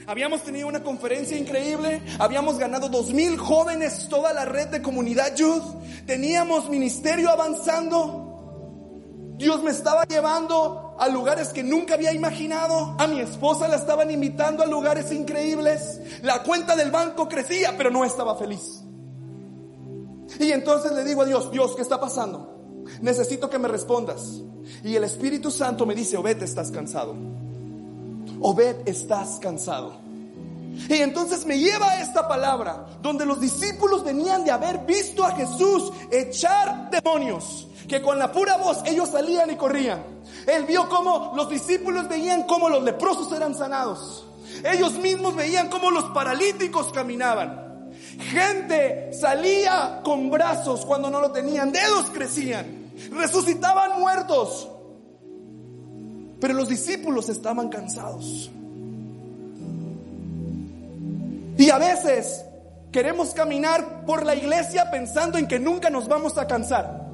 habíamos 0.06 0.44
tenido 0.44 0.68
una 0.68 0.84
conferencia 0.84 1.38
increíble, 1.38 2.02
habíamos 2.20 2.60
ganado 2.60 2.90
dos 2.90 3.12
mil 3.12 3.38
jóvenes, 3.38 4.08
toda 4.10 4.34
la 4.34 4.46
red 4.46 4.68
de 4.68 4.82
comunidad 4.82 5.36
youth, 5.36 5.64
teníamos 6.06 6.70
ministerio 6.70 7.30
avanzando, 7.32 8.25
Dios 9.38 9.62
me 9.64 9.72
estaba 9.72 10.06
llevando 10.06 10.96
a 10.98 11.08
lugares 11.10 11.50
que 11.50 11.64
nunca 11.64 11.96
había 11.96 12.14
imaginado. 12.14 12.96
A 12.98 13.08
mi 13.08 13.20
esposa 13.20 13.68
la 13.68 13.76
estaban 13.76 14.10
invitando 14.10 14.64
a 14.64 14.66
lugares 14.66 15.12
increíbles. 15.12 16.00
La 16.22 16.42
cuenta 16.44 16.76
del 16.76 16.92
banco 16.92 17.28
crecía, 17.28 17.76
pero 17.78 17.90
no 17.90 18.06
estaba 18.06 18.36
feliz. 18.36 18.82
Y 20.40 20.52
entonces 20.52 20.92
le 20.94 21.04
digo 21.04 21.22
a 21.22 21.26
Dios, 21.26 21.52
Dios, 21.52 21.76
¿qué 21.76 21.82
está 21.82 22.00
pasando? 22.00 22.84
Necesito 23.02 23.50
que 23.50 23.60
me 23.60 23.68
respondas. 23.68 24.42
Y 24.84 24.96
el 24.96 25.04
Espíritu 25.04 25.52
Santo 25.52 25.86
me 25.86 25.96
dice, 25.96 26.18
Obed, 26.18 26.42
estás 26.42 26.72
cansado. 26.72 27.16
Obed, 28.42 28.88
estás 28.88 29.40
cansado. 29.40 30.06
Y 30.90 30.96
entonces 30.96 31.46
me 31.46 31.58
lleva 31.58 31.90
a 31.90 32.02
esta 32.02 32.28
palabra, 32.28 32.86
donde 33.02 33.26
los 33.26 33.40
discípulos 33.40 34.04
venían 34.04 34.44
de 34.44 34.52
haber 34.52 34.80
visto 34.80 35.24
a 35.24 35.32
Jesús 35.32 35.92
echar 36.12 36.90
demonios, 36.90 37.65
que 37.88 38.02
con 38.02 38.18
la 38.18 38.32
pura 38.32 38.58
voz 38.58 38.82
ellos 38.86 39.10
salían 39.10 39.52
y 39.52 39.56
corrían. 39.56 40.04
Él 40.48 40.66
vio 40.66 40.90
cómo 40.90 41.34
los 41.36 41.50
discípulos 41.50 42.08
veían 42.08 42.44
cómo 42.44 42.70
los 42.70 42.84
leprosos 42.84 43.32
eran 43.32 43.56
sanados. 43.56 44.26
Ellos 44.64 44.94
mismos 44.94 45.36
veían 45.36 45.70
cómo 45.70 45.92
los 45.92 46.06
paralíticos 46.06 46.92
caminaban. 46.92 47.92
Gente 48.20 49.12
salía 49.14 50.02
con 50.04 50.30
brazos 50.30 50.86
cuando 50.86 51.10
no 51.10 51.20
lo 51.20 51.32
tenían, 51.32 51.72
dedos 51.72 52.08
crecían, 52.14 52.92
resucitaban 53.12 54.00
muertos. 54.00 54.70
Pero 56.40 56.54
los 56.54 56.70
discípulos 56.70 57.30
estaban 57.30 57.70
cansados. 57.70 58.50
Y 61.58 61.70
a 61.70 61.78
veces 61.78 62.44
queremos 62.92 63.34
caminar 63.34 64.06
por 64.06 64.26
la 64.26 64.36
iglesia 64.36 64.90
pensando 64.92 65.38
en 65.38 65.48
que 65.48 65.60
nunca 65.60 65.90
nos 65.90 66.08
vamos 66.08 66.38
a 66.38 66.48
cansar. 66.48 67.05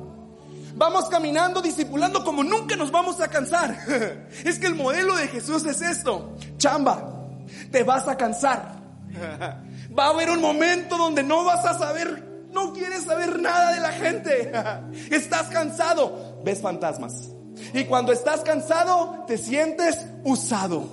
Vamos 0.81 1.09
caminando, 1.09 1.61
discipulando 1.61 2.23
como 2.23 2.43
nunca 2.43 2.75
nos 2.75 2.89
vamos 2.89 3.21
a 3.21 3.27
cansar. 3.27 3.77
Es 4.43 4.57
que 4.57 4.65
el 4.65 4.73
modelo 4.73 5.15
de 5.15 5.27
Jesús 5.27 5.63
es 5.65 5.79
esto. 5.79 6.35
Chamba, 6.57 7.27
te 7.69 7.83
vas 7.83 8.07
a 8.07 8.17
cansar. 8.17 8.81
Va 9.95 10.05
a 10.05 10.09
haber 10.09 10.31
un 10.31 10.41
momento 10.41 10.97
donde 10.97 11.21
no 11.21 11.43
vas 11.43 11.63
a 11.65 11.77
saber, 11.77 12.47
no 12.51 12.74
quieres 12.74 13.03
saber 13.03 13.39
nada 13.39 13.74
de 13.74 13.79
la 13.79 13.91
gente. 13.91 14.51
Estás 15.15 15.50
cansado, 15.50 16.41
ves 16.44 16.61
fantasmas. 16.61 17.29
Y 17.75 17.83
cuando 17.83 18.11
estás 18.11 18.41
cansado, 18.41 19.25
te 19.27 19.37
sientes 19.37 20.07
usado. 20.24 20.89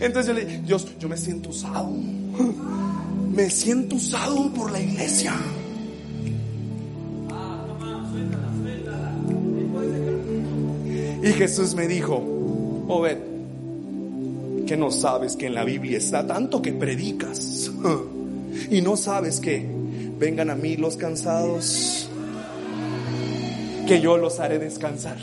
Entonces 0.00 0.26
yo 0.26 0.32
le 0.34 0.44
dije, 0.44 0.58
Dios, 0.58 0.98
yo 0.98 1.08
me 1.08 1.16
siento 1.16 1.48
usado. 1.48 1.88
Me 3.30 3.48
siento 3.48 3.94
usado 3.94 4.52
por 4.52 4.70
la 4.70 4.80
iglesia. 4.80 5.32
Y 11.22 11.32
Jesús 11.32 11.74
me 11.74 11.86
dijo, 11.86 12.22
Obed, 12.88 13.18
que 14.66 14.76
no 14.76 14.90
sabes 14.90 15.36
que 15.36 15.46
en 15.46 15.54
la 15.54 15.64
Biblia 15.64 15.98
está 15.98 16.26
tanto 16.26 16.62
que 16.62 16.72
predicas. 16.72 17.70
Y 18.68 18.82
no 18.82 18.96
sabes 18.96 19.38
que 19.38 19.64
vengan 20.18 20.50
a 20.50 20.56
mí 20.56 20.76
los 20.76 20.96
cansados, 20.96 22.08
que 23.86 24.00
yo 24.00 24.16
los 24.16 24.40
haré 24.40 24.58
descansar. 24.58 25.18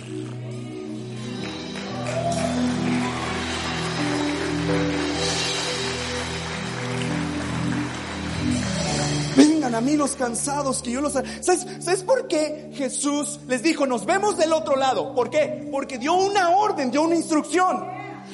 A 9.77 9.81
mí 9.81 9.95
los 9.95 10.15
cansados, 10.15 10.81
que 10.81 10.91
yo 10.91 11.01
los... 11.01 11.13
¿Sabes, 11.13 11.65
¿Sabes 11.79 12.03
por 12.03 12.27
qué 12.27 12.71
Jesús 12.73 13.39
les 13.47 13.63
dijo, 13.63 13.85
nos 13.85 14.05
vemos 14.05 14.37
del 14.37 14.53
otro 14.53 14.75
lado? 14.75 15.13
¿Por 15.13 15.29
qué? 15.29 15.69
Porque 15.71 15.97
dio 15.97 16.13
una 16.13 16.49
orden, 16.49 16.91
dio 16.91 17.03
una 17.03 17.15
instrucción. 17.15 17.85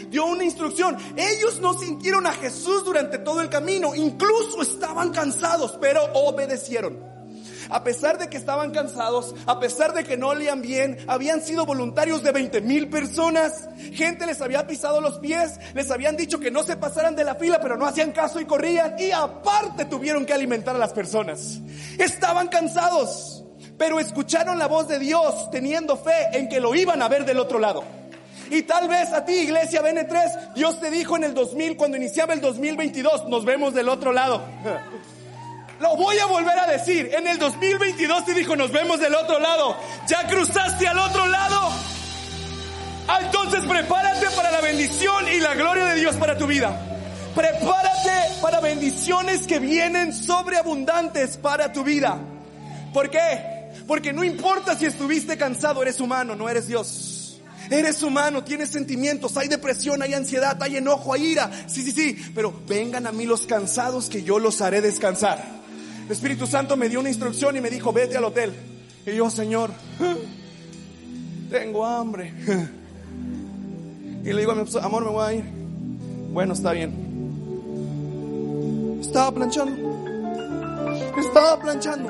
Dio 0.09 0.25
una 0.25 0.43
instrucción. 0.43 0.97
Ellos 1.15 1.59
no 1.59 1.73
sintieron 1.73 2.25
a 2.25 2.33
Jesús 2.33 2.83
durante 2.83 3.19
todo 3.19 3.41
el 3.41 3.49
camino. 3.49 3.93
Incluso 3.93 4.61
estaban 4.61 5.11
cansados, 5.11 5.77
pero 5.79 6.01
obedecieron. 6.13 7.12
A 7.73 7.83
pesar 7.83 8.19
de 8.19 8.29
que 8.29 8.37
estaban 8.37 8.69
cansados, 8.69 9.33
a 9.47 9.59
pesar 9.59 9.93
de 9.93 10.03
que 10.03 10.15
no 10.15 10.27
olían 10.27 10.61
bien, 10.61 10.99
habían 11.07 11.41
sido 11.41 11.65
voluntarios 11.65 12.21
de 12.21 12.31
20 12.31 12.61
mil 12.61 12.87
personas. 12.87 13.67
Gente 13.93 14.27
les 14.27 14.39
había 14.41 14.67
pisado 14.67 15.01
los 15.01 15.17
pies, 15.17 15.59
les 15.73 15.89
habían 15.89 16.15
dicho 16.15 16.39
que 16.39 16.51
no 16.51 16.61
se 16.61 16.77
pasaran 16.77 17.15
de 17.15 17.23
la 17.23 17.33
fila, 17.33 17.59
pero 17.59 17.75
no 17.75 17.87
hacían 17.87 18.11
caso 18.11 18.39
y 18.39 18.45
corrían. 18.45 18.93
Y 18.99 19.09
aparte 19.09 19.85
tuvieron 19.85 20.23
que 20.23 20.33
alimentar 20.33 20.75
a 20.75 20.79
las 20.79 20.93
personas. 20.93 21.61
Estaban 21.97 22.47
cansados, 22.47 23.43
pero 23.75 23.99
escucharon 23.99 24.59
la 24.59 24.67
voz 24.67 24.87
de 24.87 24.99
Dios 24.99 25.49
teniendo 25.49 25.97
fe 25.97 26.29
en 26.33 26.49
que 26.49 26.59
lo 26.59 26.75
iban 26.75 27.01
a 27.01 27.07
ver 27.07 27.25
del 27.25 27.39
otro 27.39 27.57
lado. 27.57 27.83
Y 28.51 28.61
tal 28.61 28.87
vez 28.87 29.11
a 29.13 29.25
ti, 29.25 29.33
iglesia 29.33 29.81
BN3, 29.81 30.53
Dios 30.53 30.79
te 30.79 30.91
dijo 30.91 31.17
en 31.17 31.23
el 31.23 31.33
2000, 31.33 31.75
cuando 31.75 31.97
iniciaba 31.97 32.35
el 32.35 32.41
2022, 32.41 33.27
nos 33.29 33.45
vemos 33.45 33.73
del 33.73 33.89
otro 33.89 34.13
lado. 34.13 34.43
Lo 35.83 35.97
voy 35.97 36.17
a 36.17 36.27
volver 36.27 36.57
a 36.57 36.65
decir. 36.65 37.11
En 37.13 37.27
el 37.27 37.37
2022 37.37 38.23
te 38.23 38.33
dijo, 38.33 38.55
nos 38.55 38.71
vemos 38.71 39.01
del 39.01 39.13
otro 39.13 39.37
lado. 39.37 39.75
¿Ya 40.07 40.25
cruzaste 40.27 40.87
al 40.87 40.97
otro 40.97 41.27
lado? 41.27 41.59
Ah, 43.09 43.19
Entonces 43.21 43.65
prepárate 43.65 44.27
para 44.33 44.49
la 44.49 44.61
bendición 44.61 45.27
y 45.27 45.41
la 45.41 45.55
gloria 45.55 45.83
de 45.87 45.99
Dios 45.99 46.15
para 46.15 46.37
tu 46.37 46.47
vida. 46.47 46.73
Prepárate 47.35 48.39
para 48.41 48.61
bendiciones 48.61 49.45
que 49.45 49.59
vienen 49.59 50.13
sobreabundantes 50.13 51.35
para 51.35 51.73
tu 51.73 51.83
vida. 51.83 52.17
¿Por 52.93 53.09
qué? 53.09 53.73
Porque 53.85 54.13
no 54.13 54.23
importa 54.23 54.77
si 54.77 54.85
estuviste 54.85 55.37
cansado, 55.37 55.81
eres 55.81 55.99
humano, 55.99 56.33
no 56.33 56.47
eres 56.47 56.65
Dios. 56.65 57.41
Eres 57.69 58.01
humano, 58.03 58.45
tienes 58.45 58.69
sentimientos, 58.69 59.35
hay 59.35 59.49
depresión, 59.49 60.01
hay 60.01 60.13
ansiedad, 60.13 60.57
hay 60.63 60.77
enojo, 60.77 61.13
hay 61.13 61.25
ira. 61.25 61.51
Sí, 61.67 61.81
sí, 61.81 61.91
sí, 61.91 62.31
pero 62.33 62.53
vengan 62.69 63.05
a 63.05 63.11
mí 63.11 63.25
los 63.25 63.45
cansados 63.47 64.09
que 64.09 64.23
yo 64.23 64.39
los 64.39 64.61
haré 64.61 64.79
descansar. 64.79 65.62
El 66.05 66.11
Espíritu 66.11 66.45
Santo 66.45 66.75
me 66.75 66.89
dio 66.89 66.99
una 66.99 67.09
instrucción 67.09 67.55
y 67.55 67.61
me 67.61 67.69
dijo, 67.69 67.93
vete 67.93 68.17
al 68.17 68.25
hotel. 68.25 68.51
Y 69.05 69.15
yo, 69.15 69.29
Señor, 69.29 69.71
tengo 71.49 71.85
hambre. 71.85 72.33
Y 74.23 74.31
le 74.31 74.39
digo 74.39 74.51
a 74.51 74.55
mi 74.55 74.63
amor, 74.81 75.03
me 75.03 75.11
voy 75.11 75.25
a 75.25 75.33
ir. 75.33 75.43
Bueno, 76.31 76.53
está 76.53 76.71
bien. 76.71 76.93
Estaba 79.01 79.31
planchando. 79.31 79.75
Estaba 81.17 81.59
planchando. 81.61 82.09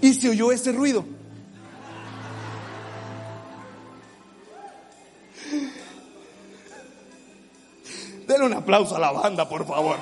Y 0.00 0.14
se 0.14 0.30
oyó 0.30 0.52
ese 0.52 0.72
ruido. 0.72 1.04
Denle 8.28 8.44
un 8.44 8.52
aplauso 8.52 8.94
a 8.94 8.98
la 8.98 9.10
banda, 9.10 9.48
por 9.48 9.66
favor. 9.66 9.96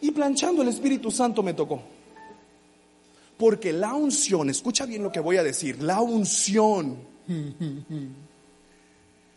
Y 0.00 0.10
planchando 0.10 0.62
el 0.62 0.68
Espíritu 0.68 1.12
Santo 1.12 1.44
me 1.44 1.54
tocó. 1.54 1.80
Porque 3.36 3.72
la 3.72 3.94
unción, 3.94 4.50
escucha 4.50 4.84
bien 4.84 5.04
lo 5.04 5.12
que 5.12 5.20
voy 5.20 5.36
a 5.36 5.44
decir, 5.44 5.80
la 5.80 6.00
unción 6.00 6.98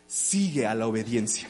sigue 0.07 0.65
a 0.65 0.73
la 0.73 0.87
obediencia. 0.87 1.49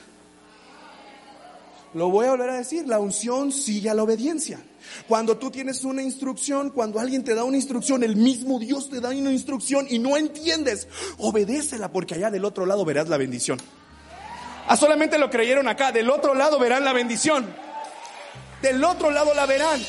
Lo 1.93 2.09
voy 2.09 2.25
a 2.25 2.31
volver 2.31 2.49
a 2.49 2.57
decir, 2.57 2.85
la 2.89 2.99
unción 2.99 3.53
sigue 3.53 3.89
a 3.89 3.93
la 3.93 4.03
obediencia. 4.03 4.59
Cuando 5.07 5.37
tú 5.37 5.51
tienes 5.51 5.83
una 5.83 6.01
instrucción, 6.01 6.69
cuando 6.69 6.99
alguien 6.99 7.23
te 7.23 7.35
da 7.35 7.43
una 7.43 7.57
instrucción, 7.57 8.03
el 8.03 8.15
mismo 8.15 8.59
Dios 8.59 8.89
te 8.89 8.99
da 8.99 9.09
una 9.09 9.31
instrucción 9.31 9.87
y 9.89 9.99
no 9.99 10.17
entiendes, 10.17 10.87
obedécela 11.17 11.91
porque 11.91 12.15
allá 12.15 12.31
del 12.31 12.45
otro 12.45 12.65
lado 12.65 12.85
verás 12.85 13.09
la 13.09 13.17
bendición. 13.17 13.59
Ah, 14.67 14.77
solamente 14.77 15.17
lo 15.17 15.29
creyeron 15.29 15.67
acá, 15.67 15.91
del 15.91 16.09
otro 16.09 16.33
lado 16.33 16.59
verán 16.59 16.85
la 16.85 16.93
bendición. 16.93 17.53
Del 18.61 18.83
otro 18.83 19.09
lado 19.09 19.33
la 19.33 19.45
verán. 19.45 19.81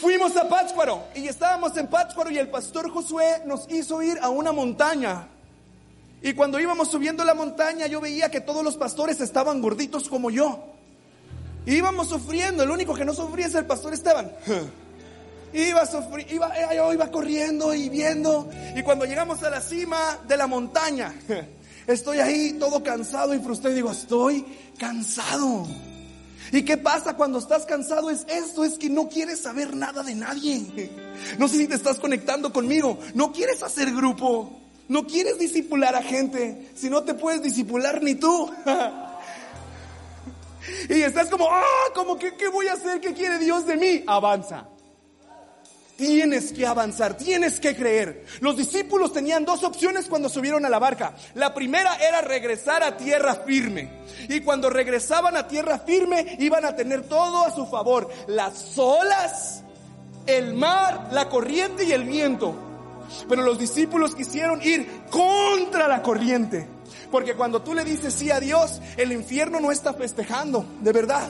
Fuimos 0.00 0.36
a 0.36 0.48
Pátzcuaro 0.48 1.04
y 1.14 1.28
estábamos 1.28 1.76
en 1.76 1.86
Pátzcuaro 1.86 2.30
y 2.30 2.38
el 2.38 2.48
pastor 2.48 2.90
Josué 2.90 3.42
nos 3.46 3.70
hizo 3.70 4.02
ir 4.02 4.18
a 4.20 4.28
una 4.28 4.52
montaña. 4.52 5.28
Y 6.20 6.34
cuando 6.34 6.58
íbamos 6.58 6.90
subiendo 6.90 7.24
la 7.24 7.34
montaña 7.34 7.86
yo 7.86 8.00
veía 8.00 8.30
que 8.30 8.40
todos 8.40 8.64
los 8.64 8.76
pastores 8.76 9.20
estaban 9.20 9.62
gorditos 9.62 10.08
como 10.08 10.30
yo. 10.30 10.73
Íbamos 11.66 12.08
sufriendo, 12.08 12.62
el 12.62 12.70
único 12.70 12.94
que 12.94 13.04
no 13.04 13.14
sufría 13.14 13.46
es 13.46 13.54
el 13.54 13.64
pastor 13.66 13.94
Esteban. 13.94 14.30
Iba, 15.52 15.84
sufri- 15.88 16.26
eh, 16.28 16.92
iba 16.94 17.10
corriendo 17.12 17.72
y 17.74 17.88
viendo. 17.88 18.50
Y 18.74 18.82
cuando 18.82 19.04
llegamos 19.04 19.40
a 19.44 19.50
la 19.50 19.60
cima 19.60 20.18
de 20.26 20.36
la 20.36 20.48
montaña, 20.48 21.14
estoy 21.86 22.18
ahí 22.18 22.54
todo 22.58 22.82
cansado 22.82 23.32
y 23.34 23.38
frustrado. 23.38 23.74
Digo, 23.76 23.92
estoy 23.92 24.44
cansado. 24.78 25.64
¿Y 26.50 26.62
qué 26.62 26.76
pasa 26.76 27.14
cuando 27.14 27.38
estás 27.38 27.66
cansado? 27.66 28.10
Es 28.10 28.26
esto, 28.28 28.64
es 28.64 28.78
que 28.78 28.90
no 28.90 29.08
quieres 29.08 29.40
saber 29.42 29.74
nada 29.76 30.02
de 30.02 30.14
nadie. 30.16 30.90
No 31.38 31.46
sé 31.46 31.56
si 31.58 31.68
te 31.68 31.76
estás 31.76 31.98
conectando 32.00 32.52
conmigo. 32.52 32.98
No 33.14 33.32
quieres 33.32 33.62
hacer 33.62 33.92
grupo. 33.94 34.58
No 34.88 35.06
quieres 35.06 35.38
disipular 35.38 35.94
a 35.94 36.02
gente. 36.02 36.68
Si 36.74 36.90
no 36.90 37.04
te 37.04 37.14
puedes 37.14 37.40
disipular 37.42 38.02
ni 38.02 38.16
tú. 38.16 38.50
Y 40.88 41.02
estás 41.02 41.28
como, 41.28 41.48
ah, 41.50 41.62
como 41.94 42.18
que, 42.18 42.36
¿qué 42.36 42.48
voy 42.48 42.68
a 42.68 42.74
hacer? 42.74 43.00
¿Qué 43.00 43.12
quiere 43.12 43.38
Dios 43.38 43.66
de 43.66 43.76
mí? 43.76 44.04
Avanza. 44.06 44.68
Tienes 45.96 46.52
que 46.52 46.66
avanzar, 46.66 47.16
tienes 47.16 47.60
que 47.60 47.76
creer. 47.76 48.24
Los 48.40 48.56
discípulos 48.56 49.12
tenían 49.12 49.44
dos 49.44 49.62
opciones 49.62 50.06
cuando 50.06 50.28
subieron 50.28 50.64
a 50.66 50.68
la 50.68 50.80
barca. 50.80 51.14
La 51.34 51.54
primera 51.54 51.96
era 51.96 52.20
regresar 52.20 52.82
a 52.82 52.96
tierra 52.96 53.36
firme. 53.36 53.90
Y 54.28 54.40
cuando 54.40 54.70
regresaban 54.70 55.36
a 55.36 55.46
tierra 55.46 55.78
firme 55.78 56.36
iban 56.40 56.64
a 56.64 56.74
tener 56.74 57.02
todo 57.02 57.44
a 57.44 57.54
su 57.54 57.66
favor. 57.66 58.10
Las 58.26 58.76
olas 58.76 59.64
el 60.26 60.54
mar, 60.54 61.08
la 61.12 61.28
corriente 61.28 61.84
y 61.84 61.92
el 61.92 62.04
viento. 62.04 62.54
Pero 63.28 63.42
los 63.42 63.58
discípulos 63.58 64.14
quisieron 64.14 64.62
ir 64.62 64.88
contra 65.10 65.88
la 65.88 66.02
corriente. 66.02 66.66
Porque 67.14 67.36
cuando 67.36 67.62
tú 67.62 67.74
le 67.74 67.84
dices 67.84 68.12
sí 68.12 68.32
a 68.32 68.40
Dios, 68.40 68.80
el 68.96 69.12
infierno 69.12 69.60
no 69.60 69.70
está 69.70 69.94
festejando, 69.94 70.66
de 70.80 70.90
verdad. 70.90 71.28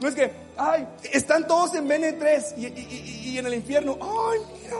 No 0.00 0.08
es 0.08 0.14
que, 0.14 0.32
ay, 0.56 0.88
están 1.12 1.46
todos 1.46 1.74
en 1.74 1.86
BN3 1.86 2.54
y, 2.56 3.36
en 3.36 3.46
el 3.46 3.52
infierno, 3.52 3.98
ay, 4.00 4.38
mira, 4.62 4.76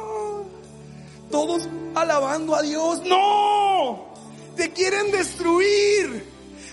todos 1.31 1.69
alabando 1.95 2.55
a 2.55 2.63
Dios. 2.63 3.03
No, 3.05 4.15
te 4.57 4.71
quieren 4.71 5.11
destruir, 5.11 6.25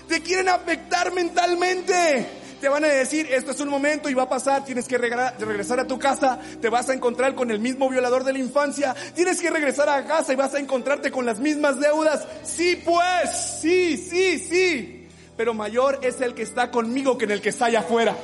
te 0.08 0.22
quieren 0.22 0.48
afectar 0.48 1.12
mentalmente. 1.12 2.26
Te 2.62 2.68
van 2.68 2.84
a 2.84 2.86
decir, 2.86 3.26
esto 3.28 3.50
es 3.50 3.58
un 3.58 3.68
momento 3.68 4.08
y 4.08 4.14
va 4.14 4.22
a 4.22 4.28
pasar, 4.28 4.64
tienes 4.64 4.86
que 4.86 4.96
regresar 4.96 5.80
a 5.80 5.84
tu 5.88 5.98
casa, 5.98 6.38
te 6.60 6.68
vas 6.68 6.88
a 6.88 6.94
encontrar 6.94 7.34
con 7.34 7.50
el 7.50 7.58
mismo 7.58 7.88
violador 7.88 8.22
de 8.22 8.32
la 8.32 8.38
infancia, 8.38 8.94
tienes 9.16 9.40
que 9.40 9.50
regresar 9.50 9.88
a 9.88 10.04
casa 10.06 10.32
y 10.32 10.36
vas 10.36 10.54
a 10.54 10.60
encontrarte 10.60 11.10
con 11.10 11.26
las 11.26 11.40
mismas 11.40 11.80
deudas. 11.80 12.24
Sí, 12.44 12.80
pues, 12.84 13.58
sí, 13.60 13.96
sí, 13.96 14.38
sí. 14.38 15.08
Pero 15.36 15.54
mayor 15.54 15.98
es 16.04 16.20
el 16.20 16.34
que 16.34 16.42
está 16.42 16.70
conmigo 16.70 17.18
que 17.18 17.24
en 17.24 17.32
el 17.32 17.42
que 17.42 17.48
está 17.48 17.64
allá 17.64 17.80
afuera. 17.80 18.14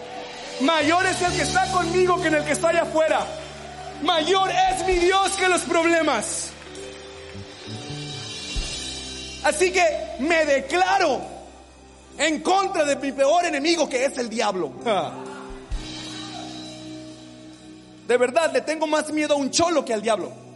Mayor 0.60 1.04
es 1.06 1.20
el 1.20 1.32
que 1.32 1.42
está 1.42 1.72
conmigo 1.72 2.22
que 2.22 2.28
en 2.28 2.34
el 2.36 2.44
que 2.44 2.52
está 2.52 2.68
allá 2.68 2.82
afuera. 2.82 3.26
Mayor 4.04 4.50
es 4.50 4.86
mi 4.86 4.94
Dios 5.00 5.32
que 5.32 5.48
los 5.48 5.62
problemas. 5.62 6.50
Así 9.42 9.72
que 9.72 9.82
me 10.20 10.44
declaro 10.44 11.37
en 12.18 12.40
contra 12.40 12.84
de 12.84 12.96
mi 12.96 13.12
peor 13.12 13.44
enemigo 13.44 13.88
que 13.88 14.04
es 14.04 14.18
el 14.18 14.28
diablo. 14.28 14.72
De 18.06 18.16
verdad, 18.16 18.52
le 18.52 18.62
tengo 18.62 18.86
más 18.86 19.12
miedo 19.12 19.34
a 19.34 19.36
un 19.36 19.50
cholo 19.50 19.84
que 19.84 19.94
al 19.94 20.02
diablo. 20.02 20.47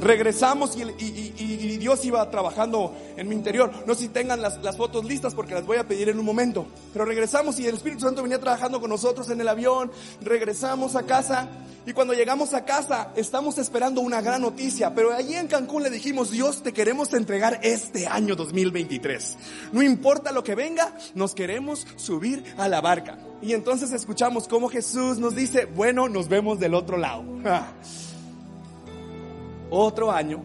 Regresamos 0.00 0.76
y, 0.76 1.76
Dios 1.78 2.04
iba 2.04 2.28
trabajando 2.30 2.94
en 3.16 3.28
mi 3.28 3.34
interior. 3.34 3.70
No 3.86 3.94
sé 3.94 4.02
si 4.02 4.08
tengan 4.08 4.40
las, 4.42 4.62
las 4.62 4.76
fotos 4.76 5.04
listas 5.04 5.34
porque 5.34 5.54
las 5.54 5.64
voy 5.64 5.76
a 5.76 5.86
pedir 5.86 6.08
en 6.08 6.18
un 6.18 6.24
momento. 6.24 6.66
Pero 6.92 7.04
regresamos 7.04 7.58
y 7.60 7.66
el 7.66 7.74
Espíritu 7.74 8.02
Santo 8.02 8.22
venía 8.22 8.40
trabajando 8.40 8.80
con 8.80 8.90
nosotros 8.90 9.30
en 9.30 9.40
el 9.40 9.48
avión. 9.48 9.90
Regresamos 10.20 10.96
a 10.96 11.04
casa 11.04 11.48
y 11.86 11.92
cuando 11.92 12.14
llegamos 12.14 12.52
a 12.52 12.64
casa 12.64 13.12
estamos 13.14 13.58
esperando 13.58 14.00
una 14.00 14.20
gran 14.20 14.42
noticia. 14.42 14.94
Pero 14.94 15.12
allí 15.12 15.34
en 15.34 15.46
Cancún 15.46 15.84
le 15.84 15.90
dijimos, 15.90 16.30
Dios, 16.30 16.62
te 16.62 16.72
queremos 16.72 17.12
entregar 17.14 17.60
este 17.62 18.06
año 18.06 18.34
2023. 18.34 19.36
No 19.72 19.82
importa 19.82 20.32
lo 20.32 20.42
que 20.42 20.54
venga, 20.56 20.94
nos 21.14 21.34
queremos 21.34 21.86
subir 21.96 22.44
a 22.58 22.68
la 22.68 22.80
barca. 22.80 23.18
Y 23.40 23.52
entonces 23.52 23.92
escuchamos 23.92 24.48
cómo 24.48 24.68
Jesús 24.68 25.18
nos 25.18 25.36
dice, 25.36 25.66
bueno, 25.66 26.08
nos 26.08 26.28
vemos 26.28 26.58
del 26.58 26.74
otro 26.74 26.96
lado. 26.96 27.24
Otro 29.70 30.10
año 30.10 30.42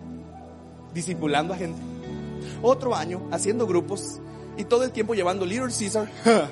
discipulando 0.93 1.53
a 1.53 1.57
gente. 1.57 1.79
Otro 2.61 2.95
año 2.95 3.27
haciendo 3.31 3.67
grupos 3.67 4.19
y 4.57 4.65
todo 4.65 4.83
el 4.83 4.91
tiempo 4.91 5.13
llevando 5.13 5.45
Little 5.45 5.67
Caesar. 5.67 6.09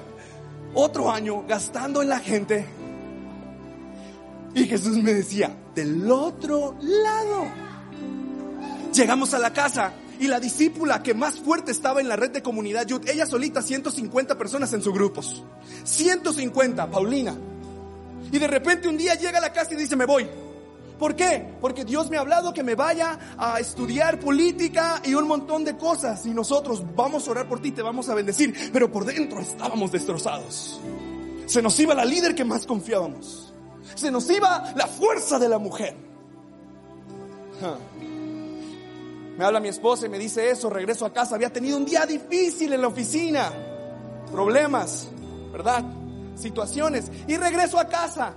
Otro 0.74 1.12
año 1.12 1.44
gastando 1.48 2.02
en 2.02 2.10
la 2.10 2.20
gente. 2.20 2.66
Y 4.54 4.66
Jesús 4.66 4.98
me 4.98 5.14
decía, 5.14 5.56
del 5.76 6.10
otro 6.12 6.76
lado. 6.82 7.46
Llegamos 8.94 9.34
a 9.34 9.40
la 9.40 9.54
casa 9.54 9.94
y 10.20 10.28
la 10.28 10.40
discípula 10.40 11.02
que 11.02 11.14
más 11.14 11.40
fuerte 11.40 11.72
estaba 11.72 12.02
en 12.02 12.10
la 12.10 12.16
red 12.16 12.32
de 12.32 12.42
comunidad 12.42 12.86
Youth, 12.86 13.08
ella 13.08 13.26
solita 13.26 13.62
150 13.62 14.38
personas 14.38 14.74
en 14.74 14.82
sus 14.82 14.94
grupos. 14.94 15.44
150, 15.84 16.90
Paulina. 16.90 17.36
Y 18.32 18.38
de 18.38 18.48
repente 18.48 18.88
un 18.88 18.98
día 18.98 19.16
llega 19.16 19.38
a 19.38 19.42
la 19.42 19.54
casa 19.54 19.74
y 19.74 19.78
dice, 19.78 19.96
me 19.96 20.06
voy. 20.06 20.28
¿Por 21.00 21.16
qué? 21.16 21.56
Porque 21.62 21.86
Dios 21.86 22.10
me 22.10 22.18
ha 22.18 22.20
hablado 22.20 22.54
que 22.54 22.62
me 22.62 22.76
vaya 22.76 23.18
a 23.38 23.60
estudiar 23.60 24.20
política 24.20 25.02
y 25.06 25.14
un 25.14 25.28
montón 25.28 25.64
de 25.64 25.78
cosas. 25.78 26.26
Y 26.26 26.32
nosotros 26.32 26.84
vamos 26.94 27.26
a 27.28 27.32
orar 27.32 27.48
por 27.48 27.62
ti, 27.62 27.72
te 27.72 27.82
vamos 27.82 28.10
a 28.10 28.16
bendecir. 28.16 28.54
Pero 28.74 28.92
por 28.92 29.06
dentro 29.06 29.40
estábamos 29.40 29.94
destrozados. 29.94 30.82
Se 31.46 31.62
nos 31.62 31.80
iba 31.80 31.96
la 31.96 32.04
líder 32.04 32.36
que 32.36 32.44
más 32.44 32.66
confiábamos. 32.66 33.54
Se 33.96 34.12
nos 34.12 34.30
iba 34.30 34.74
la 34.76 34.88
fuerza 34.88 35.40
de 35.40 35.48
la 35.48 35.58
mujer. 35.58 35.96
Me 39.38 39.46
habla 39.46 39.62
mi 39.62 39.70
esposa 39.70 40.06
y 40.06 40.10
me 40.10 40.20
dice 40.20 40.50
eso, 40.52 40.70
regreso 40.70 41.06
a 41.06 41.14
casa. 41.14 41.36
Había 41.36 41.52
tenido 41.52 41.78
un 41.78 41.86
día 41.86 42.06
difícil 42.06 42.74
en 42.74 42.82
la 42.82 42.88
oficina. 42.90 43.54
Problemas, 44.34 45.08
¿verdad? 45.54 45.86
Situaciones. 46.36 47.10
Y 47.26 47.38
regreso 47.38 47.80
a 47.80 47.88
casa. 47.88 48.34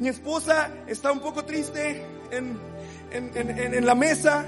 Mi 0.00 0.08
esposa 0.08 0.70
está 0.86 1.12
un 1.12 1.20
poco 1.20 1.44
triste 1.44 2.04
en, 2.30 2.58
en, 3.10 3.30
en, 3.36 3.74
en, 3.74 3.86
la 3.86 3.94
mesa. 3.94 4.44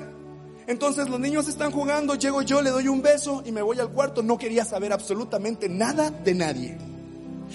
Entonces 0.67 1.09
los 1.09 1.21
niños 1.21 1.47
están 1.49 1.71
jugando, 1.71 2.15
llego 2.15 2.43
yo, 2.43 2.63
le 2.63 2.71
doy 2.71 2.89
un 2.89 3.03
beso 3.03 3.43
y 3.45 3.53
me 3.53 3.63
voy 3.63 3.79
al 3.79 3.91
cuarto. 3.91 4.23
No 4.23 4.39
quería 4.39 4.65
saber 4.65 4.93
absolutamente 4.93 5.69
nada 5.69 6.11
de 6.11 6.35
nadie. 6.35 6.79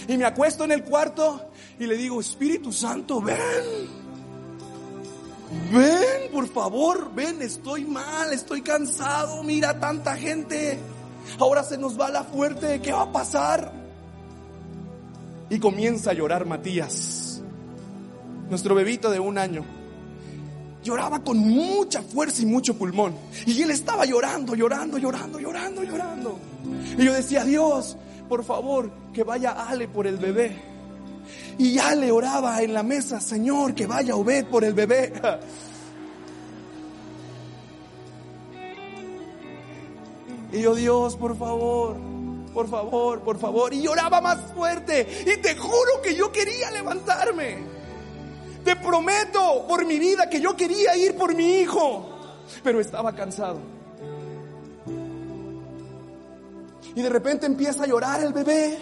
Y 0.07 0.17
me 0.17 0.25
acuesto 0.25 0.63
en 0.63 0.71
el 0.71 0.83
cuarto 0.83 1.49
y 1.79 1.85
le 1.85 1.97
digo, 1.97 2.19
Espíritu 2.21 2.71
Santo, 2.71 3.21
ven. 3.21 3.37
Ven, 5.71 6.31
por 6.31 6.47
favor, 6.47 7.11
ven, 7.13 7.41
estoy 7.41 7.83
mal, 7.85 8.31
estoy 8.33 8.61
cansado, 8.61 9.43
mira 9.43 9.79
tanta 9.79 10.15
gente. 10.15 10.77
Ahora 11.39 11.63
se 11.63 11.77
nos 11.77 11.99
va 11.99 12.09
la 12.09 12.23
fuerte, 12.23 12.79
¿qué 12.81 12.91
va 12.91 13.03
a 13.03 13.11
pasar? 13.11 13.71
Y 15.49 15.59
comienza 15.59 16.11
a 16.11 16.13
llorar 16.13 16.45
Matías, 16.45 17.18
nuestro 18.49 18.75
bebito 18.75 19.09
de 19.09 19.19
un 19.19 19.37
año. 19.37 19.63
Lloraba 20.83 21.23
con 21.23 21.37
mucha 21.37 22.01
fuerza 22.01 22.41
y 22.41 22.45
mucho 22.45 22.73
pulmón. 22.77 23.13
Y 23.45 23.61
él 23.61 23.71
estaba 23.71 24.05
llorando, 24.05 24.55
llorando, 24.55 24.97
llorando, 24.97 25.39
llorando, 25.39 25.83
llorando. 25.83 26.39
Y 26.97 27.03
yo 27.03 27.13
decía, 27.13 27.43
Dios, 27.43 27.97
por 28.27 28.43
favor, 28.43 28.89
que 29.13 29.23
vaya 29.23 29.51
Ale 29.51 29.87
por 29.87 30.07
el 30.07 30.17
bebé. 30.17 30.55
Y 31.57 31.73
ya 31.73 31.93
le 31.95 32.11
oraba 32.11 32.61
en 32.61 32.73
la 32.73 32.83
mesa, 32.83 33.19
Señor, 33.19 33.75
que 33.75 33.85
vaya 33.85 34.15
Obed 34.15 34.45
por 34.45 34.63
el 34.63 34.73
bebé. 34.73 35.13
Y 40.51 40.61
yo, 40.63 40.73
Dios, 40.73 41.15
por 41.15 41.37
favor, 41.37 41.95
por 42.53 42.67
favor, 42.67 43.21
por 43.21 43.37
favor. 43.37 43.71
Y 43.71 43.83
lloraba 43.83 44.19
más 44.19 44.51
fuerte. 44.53 45.07
Y 45.21 45.39
te 45.41 45.55
juro 45.55 46.01
que 46.01 46.15
yo 46.15 46.31
quería 46.31 46.71
levantarme. 46.71 47.78
Te 48.69 48.75
prometo 48.75 49.65
por 49.67 49.83
mi 49.83 49.97
vida 49.97 50.29
que 50.29 50.39
yo 50.39 50.55
quería 50.55 50.95
ir 50.95 51.17
por 51.17 51.33
mi 51.33 51.55
hijo. 51.55 52.07
Pero 52.63 52.79
estaba 52.79 53.15
cansado. 53.15 53.59
Y 56.93 57.01
de 57.01 57.09
repente 57.09 57.47
empieza 57.47 57.85
a 57.85 57.87
llorar 57.87 58.21
el 58.21 58.31
bebé, 58.31 58.77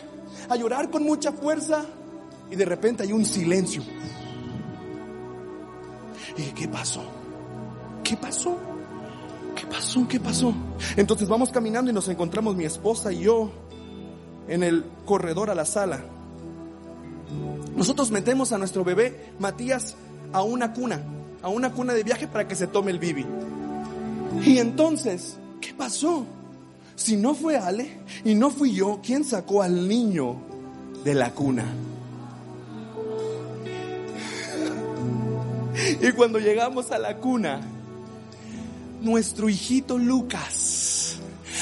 a 0.50 0.58
llorar 0.58 0.89
con 0.89 1.04
mucha 1.04 1.32
fuerza. 1.32 1.86
Y 2.52 2.58
de 2.58 2.65
repente 2.65 3.04
hay 3.04 3.13
un 3.13 3.23
silencio. 3.23 3.82
¿Y 6.36 6.52
qué 6.52 6.67
pasó? 6.67 7.04
¿Qué 8.04 8.17
pasó? 8.17 8.58
¿Qué 9.56 9.65
pasó? 9.67 10.06
¿Qué 10.06 10.19
pasó? 10.19 10.54
Entonces 10.97 11.30
vamos 11.30 11.50
caminando 11.50 11.91
y 11.91 11.93
nos 11.93 12.10
encontramos 12.10 12.58
mi 12.58 12.65
esposa 12.65 13.13
y 13.13 13.19
yo 13.19 13.52
en 14.50 14.63
el 14.63 14.84
corredor 15.06 15.50
a 15.50 15.56
la 15.56 15.63
sala. 15.63 16.16
Nosotros 17.77 18.09
metemos 18.09 18.51
a 18.51 18.57
nuestro 18.57 18.83
bebé 18.83 19.31
Matías 19.39 19.95
a 20.33 20.41
una 20.41 20.73
cuna, 20.73 20.99
a 21.43 21.49
una 21.49 21.71
cuna 21.71 21.93
de 21.93 22.03
viaje 22.03 22.27
para 22.27 22.47
que 22.47 22.55
se 22.55 22.65
tome 22.65 22.89
el 22.89 22.97
bibi. 22.97 23.23
Y 24.43 24.57
entonces, 24.57 25.37
¿qué 25.61 25.75
pasó? 25.75 26.25
Si 26.95 27.15
no 27.15 27.35
fue 27.35 27.55
Ale 27.55 27.99
y 28.25 28.33
no 28.33 28.49
fui 28.49 28.73
yo, 28.73 28.99
¿quién 29.03 29.23
sacó 29.23 29.61
al 29.61 29.87
niño 29.87 30.37
de 31.03 31.13
la 31.13 31.31
cuna? 31.31 31.65
Y 36.01 36.11
cuando 36.13 36.39
llegamos 36.39 36.91
a 36.91 36.97
la 36.97 37.17
cuna, 37.17 37.61
nuestro 39.01 39.49
hijito 39.49 39.99
Lucas 39.99 41.19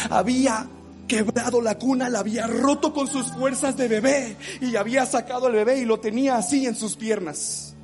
había 0.10 0.68
quebrado 1.08 1.62
la 1.62 1.78
cuna, 1.78 2.10
la 2.10 2.20
había 2.20 2.48
roto 2.48 2.94
con 2.94 3.08
sus 3.08 3.32
fuerzas 3.32 3.78
de 3.78 3.88
bebé 3.88 4.38
y 4.62 4.76
había 4.76 5.06
sacado 5.06 5.48
al 5.48 5.54
bebé 5.54 5.80
y 5.80 5.86
lo 5.86 6.00
tenía 6.00 6.38
así 6.38 6.66
en 6.66 6.76
sus 6.76 6.96
piernas. 6.96 7.76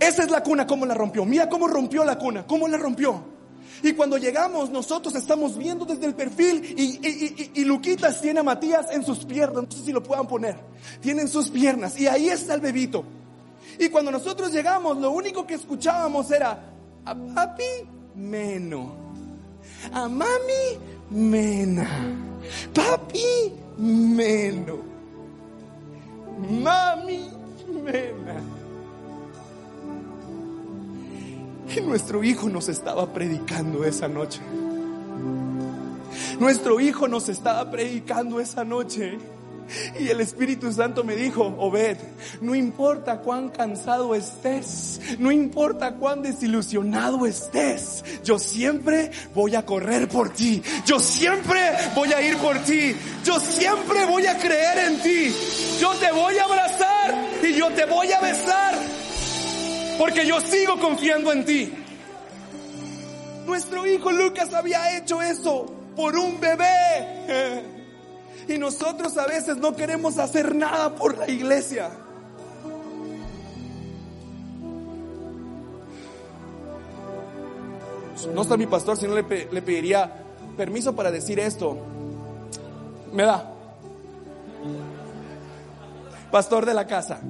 Esa 0.00 0.24
es 0.24 0.30
la 0.30 0.42
cuna, 0.42 0.66
cómo 0.66 0.84
la 0.84 0.94
rompió. 0.94 1.24
Mira 1.24 1.48
cómo 1.48 1.68
rompió 1.68 2.04
la 2.04 2.18
cuna, 2.18 2.46
cómo 2.46 2.66
la 2.66 2.76
rompió. 2.76 3.22
Y 3.84 3.94
cuando 3.94 4.16
llegamos, 4.16 4.70
nosotros 4.70 5.14
estamos 5.14 5.56
viendo 5.58 5.84
desde 5.84 6.06
el 6.06 6.14
perfil 6.14 6.74
y, 6.76 6.82
y, 6.82 7.50
y, 7.54 7.60
y, 7.60 7.64
Luquitas 7.64 8.20
tiene 8.20 8.40
a 8.40 8.42
Matías 8.42 8.86
en 8.92 9.04
sus 9.04 9.24
piernas. 9.24 9.64
No 9.64 9.70
sé 9.70 9.84
si 9.84 9.92
lo 9.92 10.02
puedan 10.02 10.26
poner. 10.28 10.56
Tienen 11.00 11.28
sus 11.28 11.50
piernas 11.50 11.98
y 11.98 12.06
ahí 12.06 12.28
está 12.28 12.54
el 12.54 12.60
bebito. 12.60 13.04
Y 13.78 13.88
cuando 13.88 14.10
nosotros 14.10 14.52
llegamos, 14.52 14.98
lo 14.98 15.10
único 15.10 15.46
que 15.46 15.54
escuchábamos 15.54 16.30
era 16.30 16.72
a 17.04 17.14
papi 17.14 17.64
meno, 18.14 18.94
a 19.92 20.08
mami 20.08 20.78
Mena. 21.12 21.88
Papi, 22.74 23.52
Meno. 23.78 24.78
Mami, 26.50 27.30
Mena. 27.84 28.40
Y 31.74 31.80
nuestro 31.80 32.22
hijo 32.24 32.48
nos 32.48 32.68
estaba 32.68 33.12
predicando 33.12 33.84
esa 33.84 34.08
noche. 34.08 34.40
Nuestro 36.38 36.80
hijo 36.80 37.08
nos 37.08 37.28
estaba 37.28 37.70
predicando 37.70 38.40
esa 38.40 38.64
noche 38.64 39.18
y 39.98 40.08
el 40.08 40.20
Espíritu 40.20 40.72
Santo 40.72 41.04
me 41.04 41.16
dijo, 41.16 41.54
Obed, 41.58 41.96
no 42.40 42.54
importa 42.54 43.18
cuán 43.20 43.48
cansado 43.50 44.14
estés, 44.14 45.00
no 45.18 45.30
importa 45.30 45.94
cuán 45.94 46.22
desilusionado 46.22 47.26
estés, 47.26 48.04
yo 48.24 48.38
siempre 48.38 49.10
voy 49.34 49.54
a 49.54 49.64
correr 49.64 50.08
por 50.08 50.30
ti, 50.30 50.62
yo 50.84 50.98
siempre 51.00 51.60
voy 51.94 52.12
a 52.12 52.22
ir 52.22 52.36
por 52.38 52.58
ti, 52.60 52.94
yo 53.24 53.38
siempre 53.40 54.04
voy 54.06 54.26
a 54.26 54.38
creer 54.38 54.78
en 54.90 55.00
ti, 55.00 55.34
yo 55.80 55.92
te 55.94 56.10
voy 56.12 56.38
a 56.38 56.44
abrazar 56.44 57.14
y 57.42 57.54
yo 57.54 57.68
te 57.70 57.84
voy 57.86 58.12
a 58.12 58.20
besar, 58.20 58.74
porque 59.98 60.26
yo 60.26 60.40
sigo 60.40 60.78
confiando 60.78 61.32
en 61.32 61.44
ti. 61.44 61.72
Nuestro 63.46 63.86
hijo 63.86 64.12
Lucas 64.12 64.54
había 64.54 64.96
hecho 64.96 65.20
eso 65.20 65.66
por 65.96 66.16
un 66.16 66.40
bebé. 66.40 67.81
Y 68.48 68.58
nosotros 68.58 69.16
a 69.18 69.26
veces 69.26 69.56
no 69.56 69.74
queremos 69.74 70.18
hacer 70.18 70.54
nada 70.54 70.94
por 70.94 71.16
la 71.16 71.28
iglesia. 71.28 71.90
No 78.34 78.42
está 78.42 78.56
mi 78.56 78.66
pastor, 78.66 78.96
si 78.96 79.06
no 79.06 79.14
le, 79.14 79.24
pediría 79.24 80.10
permiso 80.56 80.94
para 80.94 81.10
decir 81.10 81.40
esto. 81.40 81.76
Me 83.12 83.24
da. 83.24 83.52
Pastor 86.30 86.64
de 86.64 86.74
la 86.74 86.86
casa. 86.86 87.20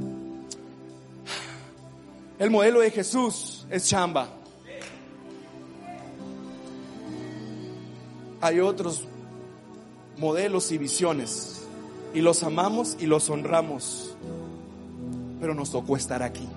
El 2.38 2.50
modelo 2.50 2.80
de 2.80 2.90
Jesús 2.90 3.66
es 3.70 3.88
chamba. 3.88 4.28
Hay 8.40 8.60
otros 8.60 9.06
modelos 10.22 10.70
y 10.70 10.78
visiones 10.78 11.62
y 12.14 12.20
los 12.20 12.44
amamos 12.44 12.96
y 13.00 13.06
los 13.06 13.28
honramos, 13.28 14.14
pero 15.40 15.52
nos 15.52 15.72
tocó 15.72 15.96
estar 15.96 16.22
aquí. 16.22 16.48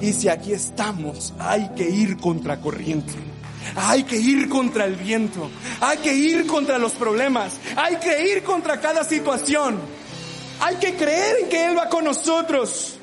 Y 0.00 0.12
si 0.12 0.28
aquí 0.28 0.52
estamos, 0.52 1.34
hay 1.40 1.70
que 1.76 1.90
ir 1.90 2.18
contra 2.18 2.60
corriente. 2.60 3.14
Hay 3.74 4.04
que 4.04 4.16
ir 4.16 4.48
contra 4.48 4.84
el 4.84 4.94
viento. 4.94 5.50
Hay 5.80 5.98
que 5.98 6.14
ir 6.14 6.46
contra 6.46 6.78
los 6.78 6.92
problemas. 6.92 7.58
Hay 7.76 7.96
que 7.96 8.32
ir 8.32 8.44
contra 8.44 8.80
cada 8.80 9.02
situación. 9.02 9.76
Hay 10.60 10.76
que 10.76 10.94
creer 10.94 11.40
en 11.42 11.48
que 11.48 11.64
Él 11.66 11.76
va 11.76 11.88
con 11.88 12.04
nosotros. 12.04 12.96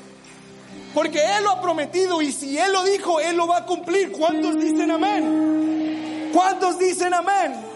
Porque 0.94 1.20
Él 1.20 1.44
lo 1.44 1.50
ha 1.50 1.60
prometido 1.60 2.22
y 2.22 2.32
si 2.32 2.58
Él 2.58 2.72
lo 2.72 2.82
dijo, 2.84 3.20
Él 3.20 3.36
lo 3.36 3.46
va 3.46 3.58
a 3.58 3.66
cumplir. 3.66 4.10
¿Cuántos 4.10 4.58
dicen 4.58 4.90
amén? 4.90 6.30
¿Cuántos 6.32 6.78
dicen 6.78 7.12
amén? 7.12 7.67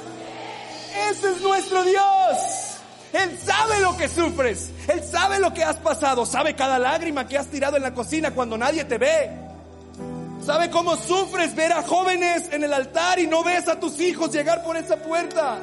Ese 1.11 1.31
es 1.31 1.41
nuestro 1.41 1.83
Dios. 1.85 2.73
Él 3.13 3.39
sabe 3.45 3.81
lo 3.81 3.97
que 3.97 4.09
sufres. 4.09 4.71
Él 4.89 5.03
sabe 5.05 5.39
lo 5.39 5.53
que 5.53 5.63
has 5.63 5.77
pasado. 5.77 6.25
Sabe 6.25 6.55
cada 6.55 6.79
lágrima 6.79 7.27
que 7.27 7.37
has 7.37 7.49
tirado 7.49 7.77
en 7.77 7.83
la 7.83 7.93
cocina 7.93 8.33
cuando 8.33 8.57
nadie 8.57 8.85
te 8.85 8.99
ve. 8.99 9.31
Sabe 10.45 10.71
cómo 10.71 10.97
sufres 10.97 11.55
ver 11.55 11.73
a 11.73 11.83
jóvenes 11.83 12.49
en 12.53 12.65
el 12.65 12.73
altar 12.73 13.19
y 13.21 13.27
no 13.27 13.45
ves 13.45 13.69
a 13.69 13.79
tus 13.79 14.01
hijos 14.01 14.33
llegar 14.33 14.65
por 14.65 14.77
esa 14.77 14.97
puerta. 14.97 15.59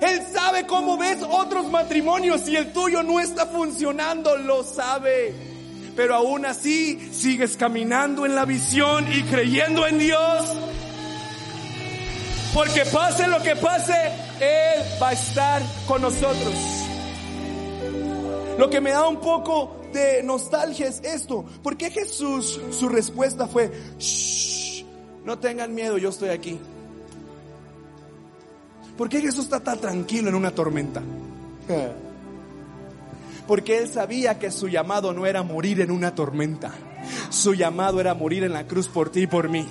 Él 0.00 0.22
sabe 0.32 0.66
cómo 0.66 0.96
ves 0.96 1.18
otros 1.28 1.68
matrimonios 1.68 2.48
y 2.48 2.56
el 2.56 2.72
tuyo 2.72 3.02
no 3.02 3.18
está 3.18 3.46
funcionando. 3.46 4.36
Lo 4.36 4.62
sabe. 4.62 5.34
Pero 5.96 6.14
aún 6.14 6.46
así 6.46 7.10
sigues 7.12 7.56
caminando 7.56 8.24
en 8.24 8.36
la 8.36 8.44
visión 8.44 9.10
y 9.12 9.24
creyendo 9.24 9.84
en 9.86 9.98
Dios. 9.98 10.54
Porque 12.54 12.84
pase 12.86 13.26
lo 13.26 13.42
que 13.42 13.56
pase, 13.56 14.12
Él 14.40 14.82
va 15.00 15.08
a 15.08 15.12
estar 15.12 15.62
con 15.86 16.02
nosotros. 16.02 16.54
Lo 18.58 18.68
que 18.70 18.80
me 18.80 18.90
da 18.90 19.06
un 19.06 19.20
poco 19.20 19.76
de 19.92 20.22
nostalgia 20.22 20.88
es 20.88 21.00
esto. 21.04 21.44
¿Por 21.62 21.76
qué 21.76 21.90
Jesús, 21.90 22.60
su 22.70 22.88
respuesta 22.88 23.46
fue, 23.46 23.70
no 25.24 25.38
tengan 25.38 25.74
miedo, 25.74 25.98
yo 25.98 26.08
estoy 26.10 26.30
aquí? 26.30 26.58
¿Por 28.96 29.08
qué 29.08 29.20
Jesús 29.20 29.44
está 29.44 29.60
tan 29.60 29.78
tranquilo 29.78 30.28
en 30.28 30.34
una 30.34 30.50
tormenta? 30.50 31.02
Porque 33.46 33.78
Él 33.78 33.88
sabía 33.88 34.38
que 34.38 34.50
su 34.50 34.68
llamado 34.68 35.12
no 35.12 35.24
era 35.24 35.42
morir 35.42 35.80
en 35.80 35.90
una 35.90 36.14
tormenta. 36.14 36.72
Su 37.30 37.54
llamado 37.54 38.00
era 38.00 38.14
morir 38.14 38.44
en 38.44 38.52
la 38.52 38.66
cruz 38.66 38.88
por 38.88 39.10
ti 39.10 39.22
y 39.22 39.26
por 39.26 39.48
mí. 39.48 39.66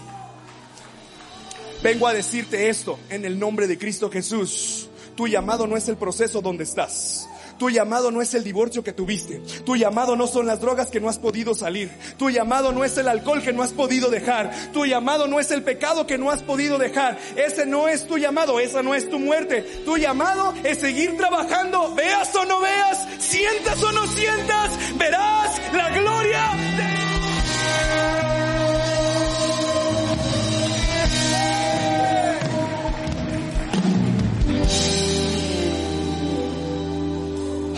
Vengo 1.83 2.07
a 2.07 2.13
decirte 2.13 2.69
esto 2.69 2.99
en 3.09 3.25
el 3.25 3.39
nombre 3.39 3.67
de 3.67 3.77
Cristo 3.77 4.09
Jesús. 4.09 4.89
Tu 5.15 5.27
llamado 5.27 5.67
no 5.67 5.77
es 5.77 5.87
el 5.87 5.97
proceso 5.97 6.41
donde 6.41 6.63
estás. 6.63 7.27
Tu 7.57 7.71
llamado 7.71 8.11
no 8.11 8.21
es 8.21 8.33
el 8.35 8.43
divorcio 8.43 8.83
que 8.83 8.93
tuviste. 8.93 9.41
Tu 9.65 9.75
llamado 9.75 10.15
no 10.15 10.27
son 10.27 10.45
las 10.45 10.61
drogas 10.61 10.89
que 10.89 10.99
no 10.99 11.09
has 11.09 11.17
podido 11.17 11.55
salir. 11.55 11.89
Tu 12.17 12.29
llamado 12.29 12.71
no 12.71 12.83
es 12.83 12.97
el 12.97 13.07
alcohol 13.07 13.41
que 13.41 13.53
no 13.53 13.63
has 13.63 13.73
podido 13.73 14.09
dejar. 14.09 14.51
Tu 14.73 14.85
llamado 14.85 15.27
no 15.27 15.39
es 15.39 15.49
el 15.51 15.63
pecado 15.63 16.05
que 16.05 16.17
no 16.17 16.29
has 16.29 16.43
podido 16.43 16.77
dejar. 16.77 17.17
Ese 17.35 17.65
no 17.65 17.87
es 17.87 18.05
tu 18.07 18.17
llamado, 18.17 18.59
esa 18.59 18.83
no 18.83 18.93
es 18.93 19.09
tu 19.09 19.17
muerte. 19.17 19.63
Tu 19.85 19.97
llamado 19.97 20.53
es 20.63 20.79
seguir 20.79 21.17
trabajando, 21.17 21.95
veas 21.95 22.33
o 22.35 22.45
no 22.45 22.59
veas, 22.59 23.07
sientas 23.19 23.81
o 23.81 23.91
no 23.91 24.05
sientas, 24.07 24.97
verás 24.97 25.59
la 25.73 25.89
gloria 25.89 26.51
de 26.77 28.16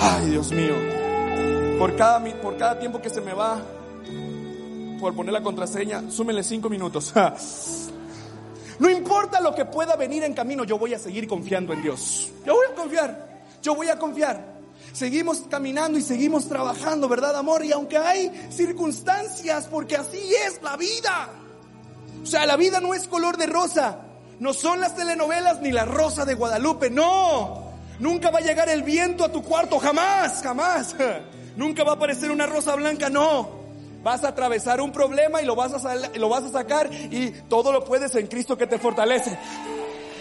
Ay, 0.01 0.29
Dios 0.29 0.51
mío. 0.51 0.75
Por 1.77 1.95
cada, 1.95 2.23
por 2.41 2.57
cada 2.57 2.79
tiempo 2.79 3.01
que 3.01 3.09
se 3.09 3.21
me 3.21 3.33
va, 3.33 3.61
por 4.99 5.15
poner 5.15 5.33
la 5.33 5.41
contraseña, 5.41 6.09
súmenle 6.09 6.43
cinco 6.43 6.69
minutos. 6.69 7.13
No 8.79 8.89
importa 8.89 9.41
lo 9.41 9.53
que 9.53 9.65
pueda 9.65 9.97
venir 9.97 10.23
en 10.23 10.33
camino, 10.33 10.63
yo 10.63 10.79
voy 10.79 10.93
a 10.93 10.99
seguir 10.99 11.27
confiando 11.27 11.73
en 11.73 11.81
Dios. 11.81 12.31
Yo 12.45 12.55
voy 12.55 12.65
a 12.71 12.75
confiar, 12.75 13.41
yo 13.61 13.75
voy 13.75 13.89
a 13.89 13.99
confiar. 13.99 14.57
Seguimos 14.93 15.41
caminando 15.49 15.99
y 15.99 16.01
seguimos 16.01 16.47
trabajando, 16.47 17.09
¿verdad, 17.09 17.35
amor? 17.35 17.65
Y 17.65 17.73
aunque 17.73 17.97
hay 17.97 18.31
circunstancias, 18.49 19.67
porque 19.69 19.97
así 19.97 20.33
es 20.47 20.61
la 20.63 20.77
vida. 20.77 21.29
O 22.23 22.25
sea, 22.25 22.45
la 22.45 22.55
vida 22.55 22.79
no 22.79 22.93
es 22.93 23.05
color 23.05 23.35
de 23.35 23.47
rosa. 23.47 23.99
No 24.39 24.53
son 24.53 24.79
las 24.79 24.95
telenovelas 24.95 25.61
ni 25.61 25.73
la 25.73 25.83
rosa 25.83 26.23
de 26.23 26.35
Guadalupe, 26.35 26.89
no. 26.89 27.68
Nunca 27.99 28.31
va 28.31 28.39
a 28.39 28.41
llegar 28.41 28.69
el 28.69 28.83
viento 28.83 29.25
a 29.25 29.31
tu 29.31 29.43
cuarto, 29.43 29.77
jamás, 29.77 30.41
jamás. 30.41 30.95
Nunca 31.55 31.83
va 31.83 31.91
a 31.91 31.95
aparecer 31.95 32.31
una 32.31 32.45
rosa 32.45 32.75
blanca, 32.75 33.09
no. 33.09 33.59
Vas 34.01 34.23
a 34.23 34.29
atravesar 34.29 34.79
un 34.79 34.93
problema 34.93 35.41
y 35.41 35.45
lo 35.45 35.55
vas 35.55 35.73
a, 35.85 35.95
lo 35.95 36.29
vas 36.29 36.45
a 36.45 36.51
sacar 36.51 36.89
y 36.91 37.31
todo 37.49 37.73
lo 37.73 37.83
puedes 37.83 38.15
en 38.15 38.27
Cristo 38.27 38.57
que 38.57 38.65
te 38.65 38.79
fortalece. 38.79 39.37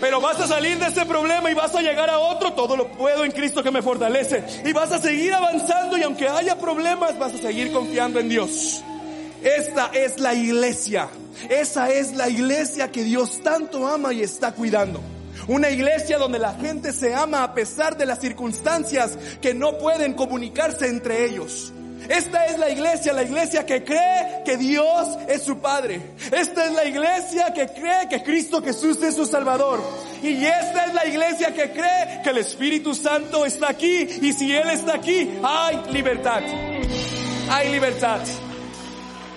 Pero 0.01 0.21
vas 0.21 0.41
a 0.41 0.49
salir 0.49 0.79
de 0.79 0.87
ese 0.87 1.07
problema 1.07 1.51
y 1.51 1.55
vas 1.55 1.75
a 1.75 1.81
llegar 1.81 2.11
a 2.11 2.19
otro, 2.19 2.53
todo 2.53 2.77
lo 2.77 2.89
puedo 2.89 3.25
en 3.25 3.33
Cristo 3.33 3.63
que 3.63 3.71
me 3.71 3.83
fortalece. 3.83 4.45
Y 4.65 4.73
vas 4.73 4.91
a 4.91 4.99
seguir 4.99 5.33
avanzando 5.33 5.97
y 5.97 6.03
aunque 6.03 6.29
haya 6.29 6.59
problemas, 6.59 7.19
vas 7.19 7.35
a 7.35 7.39
seguir 7.39 7.73
confiando 7.73 8.19
en 8.19 8.29
Dios. 8.29 8.83
Esta 9.43 9.91
es 9.93 10.19
la 10.19 10.35
iglesia. 10.35 11.09
Esa 11.49 11.91
es 11.91 12.15
la 12.15 12.29
iglesia 12.29 12.91
que 12.91 13.05
Dios 13.05 13.41
tanto 13.43 13.87
ama 13.87 14.13
y 14.13 14.23
está 14.23 14.53
cuidando. 14.53 15.01
Una 15.47 15.71
iglesia 15.71 16.19
donde 16.19 16.39
la 16.39 16.55
gente 16.55 16.93
se 16.93 17.15
ama 17.15 17.45
a 17.45 17.55
pesar 17.55 17.97
de 17.97 18.07
las 18.07 18.21
circunstancias 18.21 19.17
que 19.41 19.55
no 19.55 19.79
pueden 19.79 20.15
comunicarse 20.15 20.89
entre 20.89 21.25
ellos. 21.25 21.73
Esta 22.09 22.47
es 22.47 22.59
la 22.59 22.71
iglesia, 22.71 23.13
la 23.13 23.23
iglesia 23.23 23.67
que 23.67 23.85
cree 23.85 24.43
que 24.45 24.57
Dios 24.57 25.09
es 25.29 25.43
su 25.43 25.59
Padre. 25.59 26.01
Esta 26.33 26.67
es 26.67 26.73
la 26.73 26.85
iglesia 26.85 27.53
que 27.53 27.69
cree 27.69 28.09
que 28.09 28.23
Cristo 28.23 28.63
Jesús 28.63 29.03
es 29.03 29.15
su 29.15 29.27
Salvador. 29.27 29.81
Y 30.23 30.45
esta 30.45 30.87
es 30.87 30.95
la 30.95 31.07
iglesia 31.07 31.53
que 31.53 31.71
cree 31.71 32.23
que 32.23 32.31
el 32.31 32.39
Espíritu 32.39 32.95
Santo 32.95 33.45
está 33.45 33.71
aquí. 33.71 34.09
Y 34.23 34.33
si 34.33 34.55
Él 34.55 34.71
está 34.71 34.95
aquí, 34.95 35.29
hay 35.43 35.93
libertad. 35.93 36.43
Hay 37.51 37.73
libertad. 37.73 38.21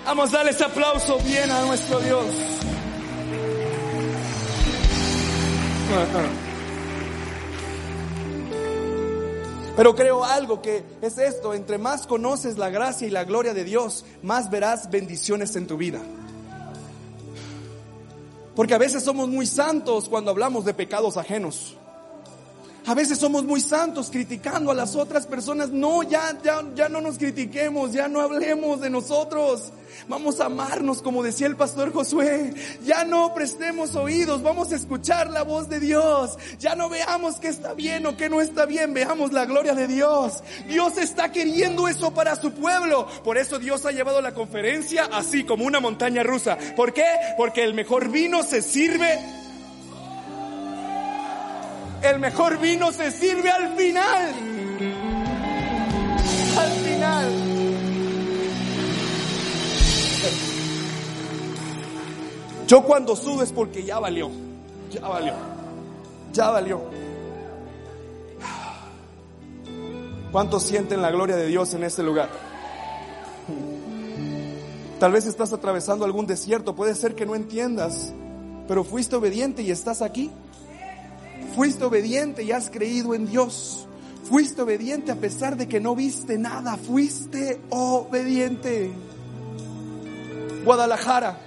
Vamos 0.06 0.32
a 0.32 0.38
darle 0.38 0.52
ese 0.52 0.64
aplauso 0.64 1.18
bien 1.18 1.50
a 1.50 1.60
nuestro 1.60 2.00
Dios. 2.00 2.61
Pero 9.76 9.94
creo 9.94 10.24
algo 10.24 10.60
que 10.60 10.84
es 11.00 11.18
esto, 11.18 11.54
entre 11.54 11.78
más 11.78 12.06
conoces 12.06 12.58
la 12.58 12.68
gracia 12.68 13.06
y 13.06 13.10
la 13.10 13.24
gloria 13.24 13.54
de 13.54 13.64
Dios, 13.64 14.04
más 14.22 14.50
verás 14.50 14.90
bendiciones 14.90 15.56
en 15.56 15.66
tu 15.66 15.78
vida. 15.78 16.00
Porque 18.54 18.74
a 18.74 18.78
veces 18.78 19.02
somos 19.02 19.28
muy 19.28 19.46
santos 19.46 20.10
cuando 20.10 20.30
hablamos 20.30 20.66
de 20.66 20.74
pecados 20.74 21.16
ajenos. 21.16 21.78
A 22.84 22.94
veces 22.94 23.18
somos 23.18 23.44
muy 23.44 23.60
santos 23.60 24.10
criticando 24.10 24.72
a 24.72 24.74
las 24.74 24.96
otras 24.96 25.26
personas. 25.26 25.70
No, 25.70 26.02
ya, 26.02 26.36
ya, 26.42 26.62
ya 26.74 26.88
no 26.88 27.00
nos 27.00 27.16
critiquemos, 27.16 27.92
ya 27.92 28.08
no 28.08 28.20
hablemos 28.20 28.80
de 28.80 28.90
nosotros. 28.90 29.72
Vamos 30.08 30.40
a 30.40 30.46
amarnos, 30.46 31.00
como 31.00 31.22
decía 31.22 31.46
el 31.46 31.54
pastor 31.54 31.92
Josué. 31.92 32.52
Ya 32.84 33.04
no 33.04 33.34
prestemos 33.34 33.94
oídos, 33.94 34.42
vamos 34.42 34.72
a 34.72 34.76
escuchar 34.76 35.30
la 35.30 35.44
voz 35.44 35.68
de 35.68 35.78
Dios. 35.78 36.36
Ya 36.58 36.74
no 36.74 36.88
veamos 36.88 37.36
qué 37.36 37.48
está 37.48 37.72
bien 37.74 38.04
o 38.06 38.16
qué 38.16 38.28
no 38.28 38.40
está 38.40 38.66
bien, 38.66 38.94
veamos 38.94 39.32
la 39.32 39.46
gloria 39.46 39.74
de 39.74 39.86
Dios. 39.86 40.42
Dios 40.66 40.98
está 40.98 41.30
queriendo 41.30 41.86
eso 41.86 42.12
para 42.12 42.34
su 42.34 42.52
pueblo. 42.52 43.06
Por 43.22 43.38
eso 43.38 43.60
Dios 43.60 43.86
ha 43.86 43.92
llevado 43.92 44.20
la 44.20 44.34
conferencia 44.34 45.08
así 45.12 45.44
como 45.44 45.64
una 45.64 45.78
montaña 45.78 46.24
rusa. 46.24 46.58
¿Por 46.74 46.92
qué? 46.92 47.06
Porque 47.36 47.62
el 47.62 47.74
mejor 47.74 48.10
vino 48.10 48.42
se 48.42 48.60
sirve 48.60 49.41
el 52.02 52.18
mejor 52.18 52.58
vino 52.58 52.92
se 52.92 53.10
sirve 53.10 53.50
al 53.50 53.76
final. 53.76 54.34
Al 56.58 56.70
final. 56.70 57.32
Yo 62.66 62.82
cuando 62.82 63.14
sudo 63.16 63.42
es 63.42 63.52
porque 63.52 63.84
ya 63.84 63.98
valió. 63.98 64.30
Ya 64.90 65.06
valió. 65.06 65.34
Ya 66.32 66.50
valió. 66.50 66.80
¿Cuántos 70.30 70.62
sienten 70.62 71.02
la 71.02 71.10
gloria 71.10 71.36
de 71.36 71.46
Dios 71.46 71.74
en 71.74 71.84
este 71.84 72.02
lugar? 72.02 72.30
Tal 74.98 75.12
vez 75.12 75.26
estás 75.26 75.52
atravesando 75.52 76.04
algún 76.04 76.26
desierto, 76.26 76.74
puede 76.74 76.94
ser 76.94 77.14
que 77.14 77.26
no 77.26 77.34
entiendas, 77.34 78.14
pero 78.68 78.84
fuiste 78.84 79.16
obediente 79.16 79.62
y 79.62 79.70
estás 79.70 80.00
aquí. 80.00 80.30
Fuiste 81.54 81.84
obediente 81.84 82.42
y 82.42 82.52
has 82.52 82.70
creído 82.70 83.14
en 83.14 83.26
Dios. 83.26 83.86
Fuiste 84.24 84.62
obediente 84.62 85.12
a 85.12 85.16
pesar 85.16 85.56
de 85.56 85.68
que 85.68 85.80
no 85.80 85.94
viste 85.94 86.38
nada. 86.38 86.76
Fuiste 86.76 87.60
obediente. 87.70 88.90
Guadalajara. 90.64 91.38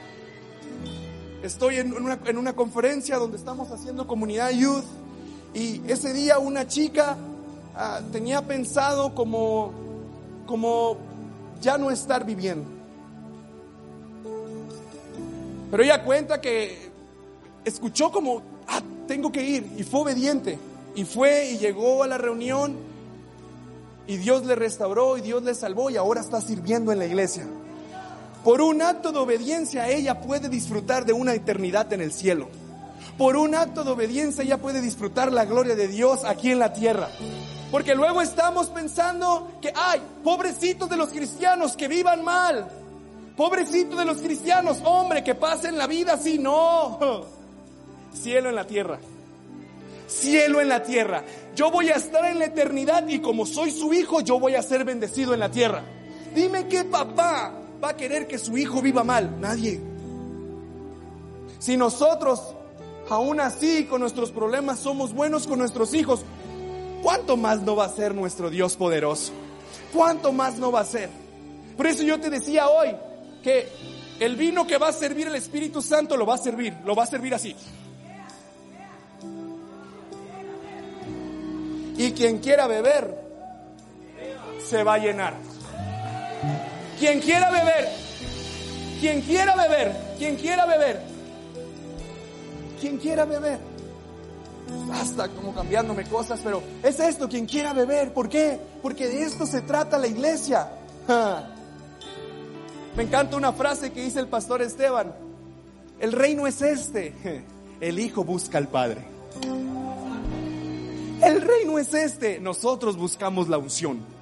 Estoy 1.41 1.77
en 1.77 1.93
una, 1.93 2.19
en 2.25 2.38
una 2.38 2.53
conferencia 2.53 3.17
donde 3.17 3.38
estamos 3.38 3.71
haciendo 3.71 4.08
comunidad 4.08 4.49
youth 4.51 4.86
y 5.53 5.81
ese 5.88 6.12
día 6.12 6.38
una 6.38 6.67
chica 6.67 7.15
ah, 7.75 8.01
tenía 8.12 8.41
pensado 8.41 9.15
como, 9.15 9.71
como 10.45 10.97
ya 11.62 11.77
no 11.77 11.91
estar 11.91 12.25
viviendo. 12.25 12.67
Pero 15.71 15.84
ella 15.84 16.03
cuenta 16.03 16.41
que 16.41 16.89
escuchó 17.63 18.12
como, 18.12 18.41
tengo 19.07 19.31
que 19.31 19.43
ir. 19.43 19.71
Y 19.77 19.83
fue 19.83 20.01
obediente. 20.01 20.59
Y 20.95 21.03
fue 21.03 21.51
y 21.51 21.57
llegó 21.57 22.03
a 22.03 22.07
la 22.07 22.17
reunión. 22.17 22.75
Y 24.07 24.17
Dios 24.17 24.45
le 24.45 24.55
restauró 24.55 25.17
y 25.17 25.21
Dios 25.21 25.43
le 25.43 25.55
salvó 25.55 25.89
y 25.89 25.97
ahora 25.97 26.21
está 26.21 26.41
sirviendo 26.41 26.91
en 26.91 26.99
la 26.99 27.05
iglesia. 27.05 27.47
Por 28.43 28.61
un 28.61 28.81
acto 28.83 29.11
de 29.11 29.17
obediencia 29.17 29.89
ella 29.89 30.21
puede 30.21 30.49
disfrutar 30.49 31.05
de 31.05 31.13
una 31.13 31.33
eternidad 31.33 31.91
en 31.93 32.01
el 32.01 32.13
cielo. 32.13 32.47
Por 33.17 33.35
un 33.35 33.55
acto 33.55 33.83
de 33.83 33.91
obediencia 33.91 34.43
ella 34.43 34.59
puede 34.59 34.81
disfrutar 34.81 35.31
la 35.31 35.45
gloria 35.45 35.75
de 35.75 35.87
Dios 35.87 36.23
aquí 36.23 36.51
en 36.51 36.59
la 36.59 36.71
tierra. 36.71 37.09
Porque 37.71 37.95
luego 37.95 38.21
estamos 38.21 38.67
pensando 38.67 39.51
que, 39.59 39.73
ay, 39.75 39.99
pobrecitos 40.23 40.87
de 40.89 40.97
los 40.97 41.09
cristianos 41.09 41.75
que 41.75 41.87
vivan 41.87 42.23
mal. 42.23 42.67
Pobrecitos 43.35 43.97
de 43.97 44.05
los 44.05 44.17
cristianos, 44.17 44.77
hombre, 44.85 45.23
que 45.23 45.33
pasen 45.33 45.77
la 45.77 45.87
vida 45.87 46.13
así. 46.13 46.37
No. 46.37 47.25
Cielo 48.15 48.49
en 48.49 48.56
la 48.56 48.65
tierra. 48.65 48.99
Cielo 50.08 50.62
en 50.62 50.69
la 50.69 50.84
tierra. 50.84 51.23
Yo 51.56 51.71
voy 51.71 51.89
a 51.89 51.95
estar 51.95 52.25
en 52.25 52.39
la 52.39 52.45
eternidad 52.45 53.08
y 53.08 53.19
como 53.19 53.45
soy 53.45 53.71
su 53.71 53.93
hijo, 53.93 54.21
yo 54.21 54.39
voy 54.39 54.56
a 54.56 54.62
ser 54.62 54.86
bendecido 54.86 55.34
en 55.34 55.39
la 55.39 55.49
tierra. 55.49 55.84
Dime 56.34 56.67
qué 56.67 56.84
papá 56.84 57.54
va 57.84 57.89
a 57.89 57.95
querer 57.95 58.28
que 58.28 58.38
su 58.38 58.58
hijo 58.58 58.82
viva 58.82 59.04
mal. 59.04 59.39
Nadie. 59.39 59.80
Si 61.60 61.78
nosotros, 61.78 62.41
aún 63.10 63.39
así, 63.39 63.86
con 63.86 64.01
nuestros 64.01 64.32
problemas, 64.32 64.80
somos 64.80 65.13
buenos 65.13 65.47
con 65.47 65.60
nuestros 65.60 65.93
hijos, 65.93 66.21
¿cuánto 67.01 67.38
más 67.38 67.62
no 67.62 67.75
va 67.75 67.86
a 67.86 67.89
ser 67.89 68.13
nuestro 68.13 68.49
Dios 68.49 68.75
poderoso? 68.75 69.32
¿Cuánto 69.93 70.32
más 70.32 70.58
no 70.58 70.71
va 70.71 70.82
a 70.82 70.86
ser? 70.86 71.10
Por 71.78 71.88
eso 71.88 72.04
yo 72.04 72.19
te 72.19 72.30
decía 72.30 72.67
hoy 72.67 72.95
que 73.43 73.67
el 74.19 74.36
vino 74.36 74.67
que 74.67 74.78
va 74.78 74.89
a 74.89 74.93
servir 74.93 75.28
el 75.28 75.36
Espíritu 75.36 75.82
Santo 75.82 76.17
lo 76.17 76.25
va 76.25 76.36
a 76.36 76.38
servir, 76.38 76.73
lo 76.86 76.95
va 76.95 77.04
a 77.04 77.08
servir 77.08 77.34
así. 77.34 77.56
Y 81.97 82.12
quien 82.12 82.39
quiera 82.39 82.67
beber, 82.67 83.15
se 84.63 84.84
va 84.84 84.95
a 84.95 84.97
llenar. 84.97 85.34
Quien 86.99 87.19
quiera 87.19 87.51
beber, 87.51 87.89
quien 88.99 89.21
quiera 89.21 89.55
beber, 89.55 89.91
quien 90.17 90.36
quiera 90.36 90.65
beber, 90.65 91.01
quien 92.79 92.97
quiera 92.97 93.25
beber. 93.25 93.60
Basta 94.88 95.29
como 95.29 95.53
cambiándome 95.53 96.05
cosas, 96.05 96.39
pero 96.43 96.62
es 96.84 96.99
esto, 96.99 97.29
quien 97.29 97.45
quiera 97.45 97.73
beber. 97.73 98.13
¿Por 98.13 98.29
qué? 98.29 98.60
Porque 98.81 99.08
de 99.08 99.23
esto 99.23 99.45
se 99.45 99.62
trata 99.62 99.97
la 99.97 100.08
iglesia. 100.08 100.69
Me 102.95 103.03
encanta 103.03 103.36
una 103.36 103.53
frase 103.53 103.91
que 103.91 104.01
dice 104.01 104.19
el 104.19 104.27
pastor 104.27 104.62
Esteban. 104.62 105.13
El 105.99 106.12
reino 106.12 106.47
es 106.47 106.62
este. 106.62 107.43
El 107.80 107.99
hijo 107.99 108.24
busca 108.24 108.57
al 108.57 108.67
padre. 108.67 109.01
El 111.22 111.41
reino 111.41 111.80
es 111.80 111.93
este. 111.93 112.39
Nosotros 112.39 112.97
buscamos 112.97 113.47
la 113.47 113.57
unción. 113.57 114.16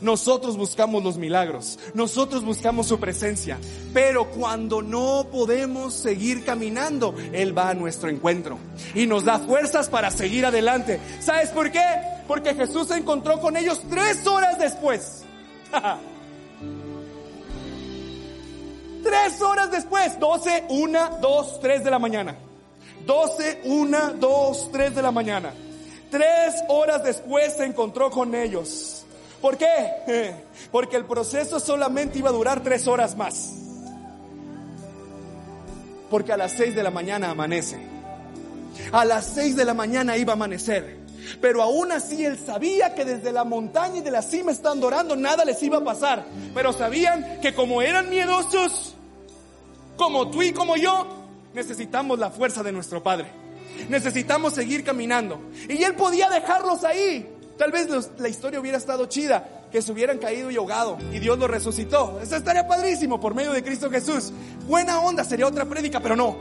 Nosotros 0.00 0.56
buscamos 0.56 1.04
los 1.04 1.16
milagros. 1.16 1.78
Nosotros 1.94 2.44
buscamos 2.44 2.86
su 2.88 2.98
presencia. 2.98 3.58
Pero 3.92 4.30
cuando 4.30 4.82
no 4.82 5.28
podemos 5.30 5.94
seguir 5.94 6.44
caminando, 6.44 7.14
Él 7.32 7.56
va 7.56 7.70
a 7.70 7.74
nuestro 7.74 8.08
encuentro. 8.10 8.58
Y 8.94 9.06
nos 9.06 9.24
da 9.24 9.38
fuerzas 9.38 9.88
para 9.88 10.10
seguir 10.10 10.44
adelante. 10.46 11.00
¿Sabes 11.20 11.50
por 11.50 11.70
qué? 11.70 11.84
Porque 12.26 12.54
Jesús 12.54 12.88
se 12.88 12.96
encontró 12.96 13.40
con 13.40 13.56
ellos 13.56 13.80
tres 13.88 14.26
horas 14.26 14.58
después. 14.58 15.24
tres 19.02 19.40
horas 19.40 19.70
después. 19.70 20.18
Doce, 20.18 20.64
una, 20.68 21.10
dos, 21.20 21.60
tres 21.60 21.84
de 21.84 21.90
la 21.90 21.98
mañana. 21.98 22.36
Doce, 23.06 23.60
una, 23.64 24.10
dos, 24.10 24.70
tres 24.72 24.94
de 24.94 25.02
la 25.02 25.10
mañana. 25.10 25.52
Tres 26.14 26.62
horas 26.68 27.02
después 27.02 27.54
se 27.54 27.64
encontró 27.64 28.08
con 28.08 28.36
ellos. 28.36 29.04
¿Por 29.40 29.56
qué? 29.56 30.36
Porque 30.70 30.96
el 30.96 31.06
proceso 31.06 31.58
solamente 31.58 32.20
iba 32.20 32.28
a 32.28 32.32
durar 32.32 32.62
tres 32.62 32.86
horas 32.86 33.16
más. 33.16 33.52
Porque 36.08 36.32
a 36.32 36.36
las 36.36 36.52
seis 36.52 36.76
de 36.76 36.84
la 36.84 36.92
mañana 36.92 37.30
amanece. 37.30 37.80
A 38.92 39.04
las 39.04 39.26
seis 39.26 39.56
de 39.56 39.64
la 39.64 39.74
mañana 39.74 40.16
iba 40.16 40.34
a 40.34 40.36
amanecer. 40.36 40.98
Pero 41.40 41.60
aún 41.64 41.90
así 41.90 42.24
él 42.24 42.38
sabía 42.38 42.94
que 42.94 43.04
desde 43.04 43.32
la 43.32 43.42
montaña 43.42 43.96
y 43.96 44.02
de 44.02 44.12
la 44.12 44.22
cima 44.22 44.52
estando 44.52 44.86
orando 44.86 45.16
nada 45.16 45.44
les 45.44 45.60
iba 45.64 45.78
a 45.78 45.84
pasar. 45.84 46.24
Pero 46.54 46.72
sabían 46.72 47.40
que 47.40 47.56
como 47.56 47.82
eran 47.82 48.08
miedosos, 48.08 48.94
como 49.96 50.30
tú 50.30 50.44
y 50.44 50.52
como 50.52 50.76
yo, 50.76 51.08
necesitamos 51.54 52.20
la 52.20 52.30
fuerza 52.30 52.62
de 52.62 52.70
nuestro 52.70 53.02
Padre. 53.02 53.43
Necesitamos 53.88 54.54
seguir 54.54 54.84
caminando. 54.84 55.40
Y 55.68 55.82
él 55.82 55.94
podía 55.94 56.28
dejarlos 56.30 56.84
ahí. 56.84 57.30
Tal 57.58 57.70
vez 57.70 57.88
la 58.18 58.28
historia 58.28 58.58
hubiera 58.60 58.78
estado 58.78 59.06
chida, 59.06 59.64
que 59.70 59.82
se 59.82 59.90
hubieran 59.90 60.18
caído 60.18 60.52
y 60.52 60.56
ahogado 60.56 60.98
y 61.12 61.18
Dios 61.18 61.36
los 61.36 61.50
resucitó. 61.50 62.20
Eso 62.22 62.36
estaría 62.36 62.66
padrísimo 62.68 63.18
por 63.20 63.34
medio 63.34 63.52
de 63.52 63.62
Cristo 63.62 63.90
Jesús. 63.90 64.32
Buena 64.68 65.00
onda, 65.00 65.24
sería 65.24 65.46
otra 65.46 65.64
prédica, 65.64 65.98
pero 65.98 66.14
no. 66.14 66.36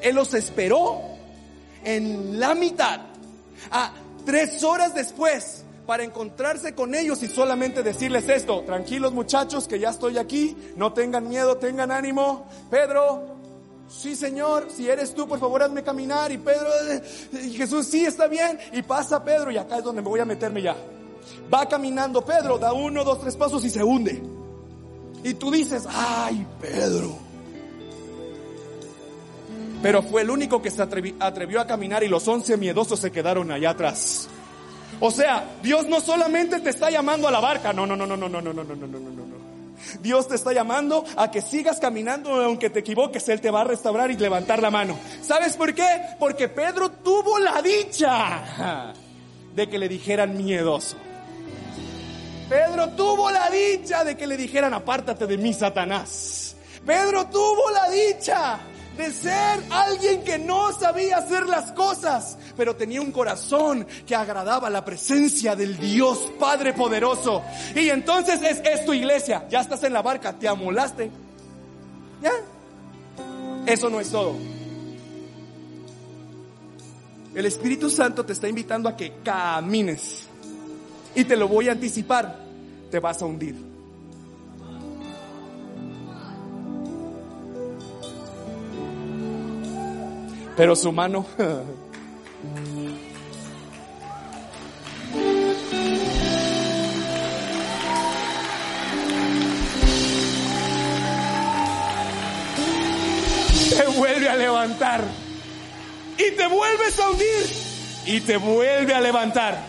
Él 0.00 0.14
los 0.14 0.32
esperó 0.32 1.00
en 1.84 2.40
la 2.40 2.54
mitad, 2.54 3.00
a 3.70 3.92
tres 4.24 4.62
horas 4.64 4.94
después, 4.94 5.64
para 5.86 6.02
encontrarse 6.02 6.74
con 6.74 6.94
ellos 6.94 7.22
y 7.22 7.28
solamente 7.28 7.82
decirles 7.82 8.28
esto, 8.28 8.62
tranquilos 8.62 9.12
muchachos 9.12 9.68
que 9.68 9.78
ya 9.78 9.90
estoy 9.90 10.16
aquí, 10.16 10.56
no 10.76 10.94
tengan 10.94 11.28
miedo, 11.28 11.58
tengan 11.58 11.90
ánimo. 11.90 12.46
Pedro, 12.70 13.36
Sí, 13.92 14.16
Señor, 14.16 14.68
si 14.74 14.88
eres 14.88 15.14
tú, 15.14 15.28
por 15.28 15.38
favor, 15.38 15.62
hazme 15.62 15.82
caminar. 15.82 16.32
Y 16.32 16.38
Pedro, 16.38 16.68
y 17.32 17.50
Jesús, 17.50 17.86
sí, 17.86 18.04
está 18.04 18.26
bien. 18.26 18.58
Y 18.72 18.82
pasa 18.82 19.22
Pedro, 19.22 19.50
y 19.50 19.58
acá 19.58 19.78
es 19.78 19.84
donde 19.84 20.02
me 20.02 20.08
voy 20.08 20.20
a 20.20 20.24
meterme 20.24 20.62
ya. 20.62 20.76
Va 21.52 21.68
caminando 21.68 22.24
Pedro, 22.24 22.58
da 22.58 22.72
uno, 22.72 23.04
dos, 23.04 23.20
tres 23.20 23.36
pasos 23.36 23.64
y 23.64 23.70
se 23.70 23.84
hunde. 23.84 24.22
Y 25.22 25.34
tú 25.34 25.50
dices, 25.50 25.86
ay, 25.88 26.46
Pedro. 26.60 27.16
Pero 29.82 30.02
fue 30.02 30.22
el 30.22 30.30
único 30.30 30.62
que 30.62 30.70
se 30.70 30.82
atrevió 30.82 31.60
a 31.60 31.66
caminar 31.66 32.02
y 32.02 32.08
los 32.08 32.26
once 32.26 32.56
miedosos 32.56 32.98
se 32.98 33.12
quedaron 33.12 33.50
allá 33.50 33.70
atrás. 33.70 34.28
O 35.00 35.10
sea, 35.10 35.56
Dios 35.62 35.86
no 35.86 36.00
solamente 36.00 36.60
te 36.60 36.70
está 36.70 36.90
llamando 36.90 37.28
a 37.28 37.30
la 37.30 37.40
barca, 37.40 37.72
no, 37.72 37.86
no, 37.86 37.96
no, 37.96 38.06
no, 38.06 38.16
no, 38.16 38.28
no, 38.28 38.40
no, 38.40 38.52
no, 38.52 38.64
no, 38.64 38.76
no, 38.76 38.86
no, 38.86 39.10
no. 39.10 39.51
Dios 40.00 40.28
te 40.28 40.34
está 40.34 40.52
llamando 40.52 41.04
a 41.16 41.30
que 41.30 41.40
sigas 41.40 41.80
caminando, 41.80 42.30
aunque 42.42 42.70
te 42.70 42.80
equivoques, 42.80 43.28
Él 43.28 43.40
te 43.40 43.50
va 43.50 43.62
a 43.62 43.64
restaurar 43.64 44.10
y 44.10 44.16
levantar 44.16 44.60
la 44.60 44.70
mano. 44.70 44.98
¿Sabes 45.22 45.56
por 45.56 45.74
qué? 45.74 46.00
Porque 46.18 46.48
Pedro 46.48 46.90
tuvo 46.90 47.38
la 47.38 47.60
dicha 47.62 48.92
de 49.54 49.68
que 49.68 49.78
le 49.78 49.88
dijeran 49.88 50.36
miedoso. 50.36 50.96
Pedro 52.48 52.90
tuvo 52.90 53.30
la 53.30 53.48
dicha 53.48 54.04
de 54.04 54.16
que 54.16 54.26
le 54.26 54.36
dijeran 54.36 54.74
apártate 54.74 55.26
de 55.26 55.38
mí, 55.38 55.54
Satanás. 55.54 56.54
Pedro 56.84 57.26
tuvo 57.28 57.70
la 57.70 57.88
dicha 57.88 58.58
de 58.96 59.10
ser 59.10 59.60
alguien 59.70 60.22
que 60.22 60.38
no 60.38 60.72
sabía 60.72 61.18
hacer 61.18 61.46
las 61.46 61.72
cosas, 61.72 62.36
pero 62.56 62.76
tenía 62.76 63.00
un 63.00 63.12
corazón 63.12 63.86
que 64.06 64.14
agradaba 64.14 64.70
la 64.70 64.84
presencia 64.84 65.56
del 65.56 65.78
Dios 65.78 66.30
Padre 66.38 66.72
poderoso. 66.72 67.42
Y 67.74 67.88
entonces 67.88 68.40
es, 68.42 68.60
es 68.64 68.84
tu 68.84 68.92
iglesia, 68.92 69.46
ya 69.48 69.60
estás 69.60 69.82
en 69.84 69.92
la 69.92 70.02
barca, 70.02 70.32
te 70.32 70.48
amolaste. 70.48 71.10
¿Ya? 72.22 72.32
Eso 73.66 73.90
no 73.90 74.00
es 74.00 74.10
todo. 74.10 74.36
El 77.34 77.46
Espíritu 77.46 77.88
Santo 77.88 78.24
te 78.24 78.34
está 78.34 78.48
invitando 78.48 78.88
a 78.88 78.96
que 78.96 79.14
camines. 79.22 80.26
Y 81.14 81.24
te 81.24 81.36
lo 81.36 81.48
voy 81.48 81.68
a 81.68 81.72
anticipar, 81.72 82.38
te 82.90 82.98
vas 82.98 83.22
a 83.22 83.26
hundir. 83.26 83.72
Pero 90.56 90.76
su 90.76 90.92
mano 90.92 91.24
te 103.76 103.86
vuelve 103.98 104.28
a 104.28 104.36
levantar 104.36 105.04
y 106.18 106.36
te 106.36 106.46
vuelves 106.46 106.98
a 106.98 107.10
hundir 107.10 107.72
y 108.06 108.20
te 108.20 108.36
vuelve 108.36 108.94
a 108.94 109.00
levantar. 109.00 109.64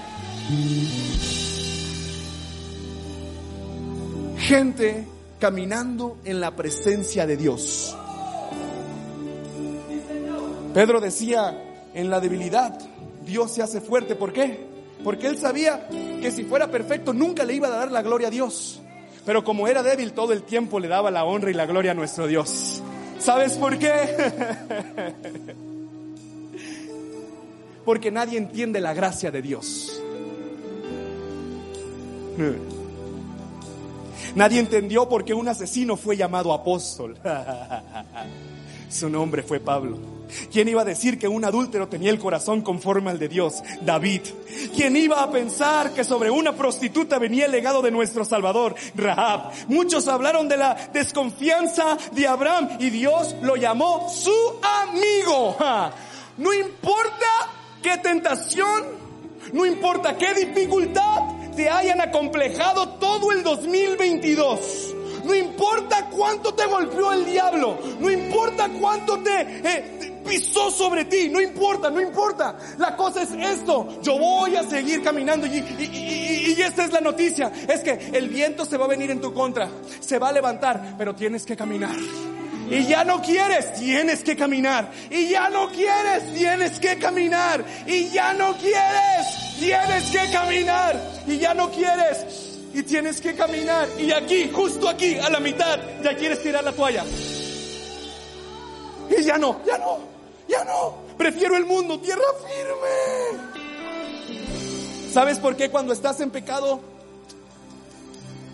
Gente 4.38 5.08
caminando 5.39 6.18
en 6.26 6.41
la 6.41 6.56
presencia 6.56 7.26
de 7.26 7.38
Dios. 7.38 7.95
Pedro 10.74 10.99
decía, 10.99 11.62
en 11.93 12.10
la 12.10 12.20
debilidad 12.20 12.78
Dios 13.26 13.51
se 13.51 13.62
hace 13.62 13.80
fuerte. 13.80 14.16
¿Por 14.16 14.34
qué? 14.34 14.66
Porque 15.04 15.28
él 15.28 15.38
sabía 15.38 15.88
que 15.89 16.32
si 16.32 16.43
fuera 16.43 16.70
perfecto 16.70 17.14
nunca 17.14 17.45
le 17.45 17.54
iba 17.54 17.68
a 17.68 17.72
dar 17.72 17.91
la 17.91 18.01
gloria 18.01 18.28
a 18.28 18.32
Dios. 18.32 18.82
Pero 19.26 19.43
como 19.43 19.68
era 19.68 19.82
débil 19.84 20.12
todo 20.12 20.34
el 20.34 20.43
tiempo 20.43 20.80
le 20.80 20.88
daba 20.89 21.10
la 21.10 21.24
honra 21.24 21.51
y 21.51 21.54
la 21.54 21.66
gloria 21.66 21.91
a 21.91 21.95
nuestro 21.95 22.28
Dios. 22.28 22.83
¿Sabes 23.20 23.53
por 23.53 23.78
qué? 23.78 23.93
Porque 27.86 28.11
nadie 28.11 28.38
entiende 28.38 28.80
la 28.80 28.93
gracia 28.93 29.32
de 29.32 29.41
Dios. 29.41 30.01
Nadie 34.36 34.59
entendió 34.59 35.07
por 35.07 35.26
qué 35.26 35.34
un 35.34 35.47
asesino 35.47 35.97
fue 35.97 36.18
llamado 36.18 36.53
apóstol. 36.53 37.18
Su 38.94 39.10
nombre 39.10 39.41
fue 39.41 39.60
Pablo. 39.60 39.98
¿Quién 40.52 40.68
iba 40.68 40.84
a 40.84 40.86
decir 40.86 41.18
que 41.18 41.28
un 41.28 41.44
adúltero 41.44 41.88
tenía 41.88 42.12
el 42.12 42.20
corazón 42.20 42.62
conforme 42.62 43.10
al 43.10 43.18
de 43.18 43.28
Dios? 43.28 43.64
David. 43.82 44.22
¿Quién 44.76 44.96
iba 44.96 45.24
a 45.24 45.32
pensar 45.32 45.94
que 45.96 46.04
sobre 46.04 46.30
una 46.30 46.54
prostituta 46.54 47.18
venía 47.18 47.46
el 47.46 47.52
legado 47.52 47.82
de 47.82 47.89
nuestro 47.89 48.24
Salvador? 48.24 48.76
Rahab. 48.96 49.52
Muchos 49.68 50.08
hablaron 50.08 50.48
de 50.48 50.58
la 50.58 50.76
desconfianza 50.94 51.98
de 52.12 52.28
Abraham 52.28 52.70
y 52.80 52.91
Dios 52.91 53.36
lo 53.41 53.56
llamó 53.56 54.08
su 54.10 54.36
amigo. 54.62 55.58
No 56.38 56.54
importa 56.54 57.50
qué 57.82 57.98
tentación, 57.98 58.84
no 59.54 59.66
importa 59.66 60.16
qué 60.18 60.36
dificultad 60.36 61.22
te 61.56 61.68
hayan 61.68 62.00
acomplejado 62.00 62.89
todo 63.00 63.32
el 63.32 63.41
2022. 63.41 64.93
No 65.24 65.34
importa 65.34 66.10
cuánto 66.10 66.54
te 66.54 66.66
golpeó 66.66 67.14
el 67.14 67.26
diablo. 67.26 67.80
No 68.00 68.12
importa 68.12 68.70
cuánto 68.80 69.20
te, 69.20 69.42
eh, 69.42 70.22
pisó 70.26 70.72
sobre 70.72 71.06
ti. 71.06 71.30
No 71.30 71.42
importa, 71.42 71.90
no 71.90 72.02
importa. 72.02 72.58
La 72.78 72.96
cosa 72.96 73.24
es 73.24 73.32
esto. 73.32 74.02
Yo 74.02 74.18
voy 74.18 74.56
a 74.56 74.64
seguir 74.64 75.04
caminando 75.04 75.48
y, 75.48 75.58
y, 75.60 76.56
y, 76.58 76.62
esta 76.62 76.86
es 76.86 76.92
la 76.92 77.02
noticia. 77.02 77.52
Es 77.68 77.82
que 77.82 78.12
el 78.14 78.30
viento 78.30 78.66
se 78.66 78.78
va 78.78 78.86
a 78.86 78.90
venir 78.90 79.12
en 79.12 79.22
tu 79.22 79.34
contra. 79.34 79.70
Se 80.00 80.20
va 80.20 80.30
a 80.30 80.32
levantar, 80.32 80.96
pero 80.98 81.16
tienes 81.16 81.46
que 81.46 81.56
caminar. 81.56 81.96
Y 82.70 82.86
ya 82.86 83.04
no 83.04 83.22
quieres, 83.22 83.74
tienes 83.76 84.24
que 84.24 84.36
caminar. 84.36 84.90
Y 85.10 85.30
ya 85.30 85.50
no 85.50 85.70
quieres, 85.70 86.34
tienes 86.34 86.80
que 86.80 86.98
caminar. 86.98 87.64
Y 87.86 88.10
ya 88.10 88.34
no 88.34 88.56
quieres, 88.58 89.60
tienes 89.60 90.10
que 90.10 90.32
caminar. 90.32 91.00
Y 91.28 91.38
ya 91.38 91.54
no 91.54 91.70
quieres, 91.70 92.53
y 92.74 92.84
tienes 92.84 93.22
que 93.22 93.36
caminar. 93.36 93.88
Y 94.00 94.12
aquí, 94.12 94.50
justo 94.52 94.90
aquí, 94.90 95.16
a 95.18 95.30
la 95.30 95.40
mitad, 95.40 95.80
ya 96.04 96.18
quieres 96.18 96.42
tirar 96.42 96.64
la 96.64 96.74
toalla. 96.74 97.06
Y 99.10 99.24
ya 99.24 99.38
no, 99.38 99.64
ya 99.66 99.78
no, 99.78 100.00
ya 100.48 100.64
no. 100.66 100.96
Prefiero 101.18 101.56
el 101.56 101.66
mundo, 101.66 102.00
tierra 102.00 102.24
firme. 102.40 103.44
¿Sabes 105.12 105.38
por 105.38 105.56
qué 105.56 105.70
cuando 105.70 105.94
estás 105.94 106.20
en 106.22 106.32
pecado 106.32 106.82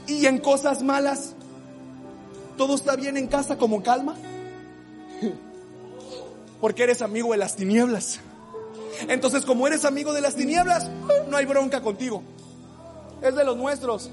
y 0.07 0.25
en 0.25 0.39
cosas 0.39 0.83
malas, 0.83 1.35
todo 2.57 2.75
está 2.75 2.97
bien 2.97 3.15
en 3.15 3.27
casa 3.27 3.57
como 3.57 3.81
calma? 3.81 4.17
Porque 6.59 6.83
eres 6.83 7.01
amigo 7.01 7.31
de 7.31 7.37
las 7.37 7.55
tinieblas. 7.55 8.19
Entonces, 9.07 9.45
como 9.45 9.65
eres 9.65 9.85
amigo 9.85 10.11
de 10.11 10.19
las 10.19 10.35
tinieblas, 10.35 10.89
no 11.29 11.37
hay 11.37 11.45
bronca 11.45 11.81
contigo 11.81 12.21
es 13.21 13.35
de 13.35 13.43
los 13.43 13.57
nuestros. 13.57 14.09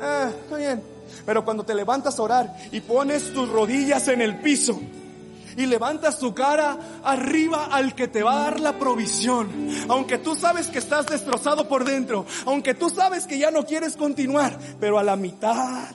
Ah, 0.00 0.30
está 0.30 0.56
bien. 0.56 0.82
Pero 1.24 1.44
cuando 1.44 1.64
te 1.64 1.74
levantas 1.74 2.18
a 2.18 2.22
orar 2.22 2.56
y 2.70 2.80
pones 2.80 3.32
tus 3.32 3.48
rodillas 3.48 4.08
en 4.08 4.20
el 4.20 4.40
piso 4.40 4.80
y 5.56 5.66
levantas 5.66 6.18
tu 6.18 6.34
cara 6.34 6.78
arriba 7.04 7.68
al 7.70 7.94
que 7.94 8.08
te 8.08 8.22
va 8.22 8.34
a 8.34 8.50
dar 8.50 8.60
la 8.60 8.78
provisión, 8.78 9.50
aunque 9.88 10.18
tú 10.18 10.34
sabes 10.34 10.68
que 10.68 10.78
estás 10.78 11.06
destrozado 11.06 11.68
por 11.68 11.84
dentro, 11.84 12.26
aunque 12.46 12.74
tú 12.74 12.88
sabes 12.88 13.26
que 13.26 13.38
ya 13.38 13.50
no 13.50 13.64
quieres 13.64 13.96
continuar, 13.96 14.58
pero 14.80 14.98
a 14.98 15.02
la 15.02 15.16
mitad 15.16 15.90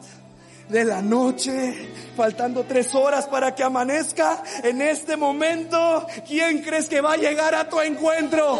de 0.69 0.83
la 0.83 1.01
noche, 1.01 1.89
faltando 2.15 2.65
tres 2.65 2.93
horas 2.93 3.25
para 3.25 3.55
que 3.55 3.63
amanezca, 3.63 4.43
en 4.63 4.81
este 4.81 5.17
momento, 5.17 6.05
¿quién 6.27 6.61
crees 6.61 6.87
que 6.89 7.01
va 7.01 7.13
a 7.13 7.17
llegar 7.17 7.55
a 7.55 7.69
tu 7.69 7.79
encuentro? 7.79 8.59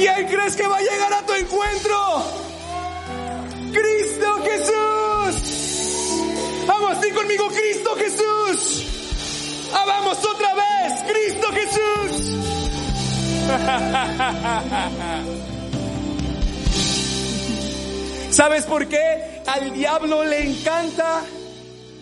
¿Quién 0.00 0.26
crees 0.28 0.56
que 0.56 0.66
va 0.66 0.78
a 0.78 0.80
llegar 0.80 1.12
a 1.12 1.20
tu 1.26 1.34
encuentro? 1.34 2.24
Cristo 3.70 4.42
Jesús. 4.44 5.34
Vamos, 6.66 6.98
di 7.02 7.10
conmigo, 7.10 7.48
Cristo 7.48 7.94
Jesús. 7.96 8.86
Ah, 9.74 9.84
vamos 9.86 10.18
otra 10.24 10.54
vez, 10.54 11.02
Cristo 11.06 11.48
Jesús. 11.52 12.34
¿Sabes 18.30 18.64
por 18.64 18.88
qué 18.88 19.42
al 19.46 19.74
diablo 19.74 20.24
le 20.24 20.50
encanta? 20.50 21.24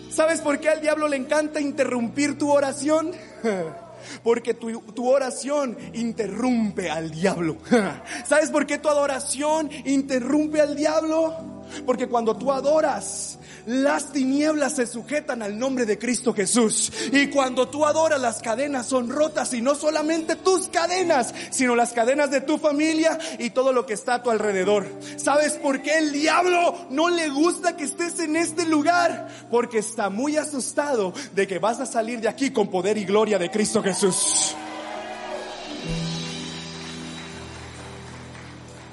¿Sabes 0.09 0.39
por 0.39 0.61
qué 0.61 0.69
al 0.69 0.79
diablo 0.79 1.09
le 1.09 1.17
encanta 1.17 1.59
interrumpir 1.59 2.37
tu 2.37 2.49
oración? 2.49 3.11
Porque 4.23 4.53
tu, 4.53 4.81
tu, 4.81 5.09
oración 5.09 5.77
interrumpe 5.93 6.89
al 6.89 7.11
diablo. 7.11 7.57
¿Sabes 8.25 8.49
por 8.49 8.65
qué 8.65 8.77
tu 8.77 8.89
adoración 8.89 9.69
interrumpe 9.85 10.61
al 10.61 10.75
diablo? 10.75 11.63
Porque 11.85 12.07
cuando 12.07 12.35
tú 12.35 12.51
adoras, 12.51 13.38
las 13.65 14.11
tinieblas 14.11 14.75
se 14.75 14.87
sujetan 14.87 15.41
al 15.41 15.57
nombre 15.57 15.85
de 15.85 15.97
Cristo 15.97 16.33
Jesús. 16.33 16.91
Y 17.11 17.27
cuando 17.27 17.67
tú 17.67 17.85
adoras, 17.85 18.19
las 18.19 18.41
cadenas 18.41 18.87
son 18.87 19.09
rotas 19.09 19.53
y 19.53 19.61
no 19.61 19.75
solamente 19.75 20.35
tus 20.35 20.67
cadenas, 20.67 21.33
sino 21.51 21.75
las 21.75 21.93
cadenas 21.93 22.31
de 22.31 22.41
tu 22.41 22.57
familia 22.57 23.17
y 23.37 23.51
todo 23.51 23.71
lo 23.73 23.85
que 23.85 23.93
está 23.93 24.15
a 24.15 24.23
tu 24.23 24.29
alrededor. 24.29 24.85
¿Sabes 25.17 25.53
por 25.53 25.81
qué 25.81 25.97
el 25.97 26.11
diablo 26.11 26.87
no 26.89 27.09
le 27.09 27.29
gusta 27.29 27.75
que 27.75 27.83
estés 27.83 28.19
en 28.19 28.35
este 28.35 28.65
lugar? 28.65 29.27
Porque 29.51 29.79
está 29.79 30.09
muy 30.09 30.37
asustado 30.37 31.13
de 31.33 31.47
que 31.47 31.59
vas 31.59 31.79
a 31.79 31.85
salir 31.85 32.21
de 32.21 32.29
aquí 32.29 32.51
con 32.51 32.69
poder 32.69 32.97
y 32.97 33.05
gloria 33.05 33.37
de 33.37 33.49
Cristo 33.49 33.81
Jesús. 33.81 34.55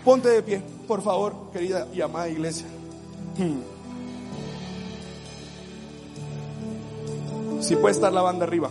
Ponte 0.05 0.29
de 0.29 0.43
pie, 0.43 0.62
por 0.87 1.03
favor, 1.03 1.51
querida 1.53 1.89
y 1.93 2.01
amada 2.01 2.29
iglesia. 2.29 2.67
Hmm. 3.37 3.76
Si 7.61 7.76
puede 7.76 7.94
estar 7.94 8.12
la 8.12 8.22
banda 8.22 8.44
arriba. 8.44 8.70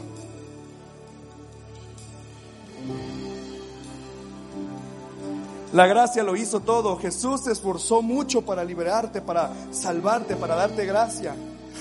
La 5.73 5.87
gracia 5.87 6.23
lo 6.23 6.37
hizo 6.37 6.61
todo. 6.61 6.97
Jesús 6.97 7.41
se 7.41 7.51
esforzó 7.51 8.01
mucho 8.01 8.43
para 8.43 8.63
liberarte, 8.63 9.21
para 9.21 9.51
salvarte, 9.71 10.37
para 10.37 10.55
darte 10.55 10.85
gracia. 10.85 11.35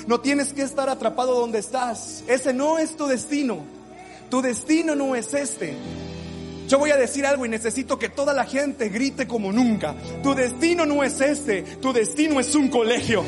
No 0.09 0.20
tienes 0.20 0.52
que 0.52 0.62
estar 0.62 0.88
atrapado 0.88 1.38
donde 1.38 1.61
estás. 1.61 2.24
Ese 2.26 2.52
no 2.52 2.78
es 2.78 2.96
tu 2.96 3.07
destino. 3.07 3.59
Tu 4.30 4.42
destino 4.42 4.96
no 4.96 5.14
es 5.14 5.32
este. 5.32 5.76
Yo 6.66 6.78
voy 6.80 6.90
a 6.90 6.96
decir 6.96 7.24
algo 7.24 7.46
y 7.46 7.48
necesito 7.48 7.96
que 7.96 8.09
toda 8.09 8.32
la 8.32 8.44
gente 8.44 8.88
grite 8.88 9.28
como 9.28 9.52
nunca. 9.52 9.94
Tu 10.24 10.34
destino 10.34 10.84
no 10.86 11.05
es 11.05 11.20
este. 11.20 11.62
Tu 11.62 11.92
destino 11.92 12.40
es 12.40 12.52
un 12.57 12.68
colegio. 12.68 13.22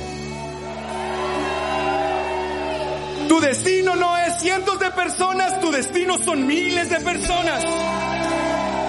Tu 3.29 3.41
destino 3.41 3.97
no 3.97 4.17
es 4.19 4.41
cientos 4.41 4.79
de 4.79 4.91
personas. 4.91 5.61
Tu 5.61 5.71
destino 5.71 6.19
son 6.19 6.47
miles 6.47 6.89
de 6.89 7.01
personas. 7.01 7.65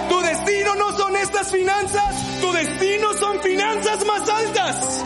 Tu 0.08 0.20
destino 0.20 0.74
no 0.76 0.96
son 0.96 1.16
estas 1.16 1.50
finanzas, 1.50 2.40
tu 2.40 2.50
destino 2.52 3.12
son 3.14 3.40
finanzas 3.40 4.06
más 4.06 4.28
altas. 4.28 5.04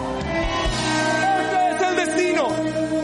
Este 1.40 1.70
es 1.70 1.82
el 1.82 1.96
destino. 2.06 2.48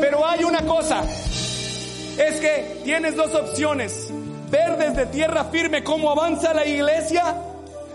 Pero 0.01 0.27
hay 0.27 0.45
una 0.45 0.63
cosa, 0.63 1.03
es 1.03 2.41
que 2.41 2.81
tienes 2.85 3.17
dos 3.17 3.35
opciones. 3.35 4.09
Ver 4.51 4.79
desde 4.79 5.07
tierra 5.07 5.45
firme 5.47 5.83
cómo 5.83 6.11
avanza 6.11 6.55
la 6.55 6.65
iglesia 6.65 7.35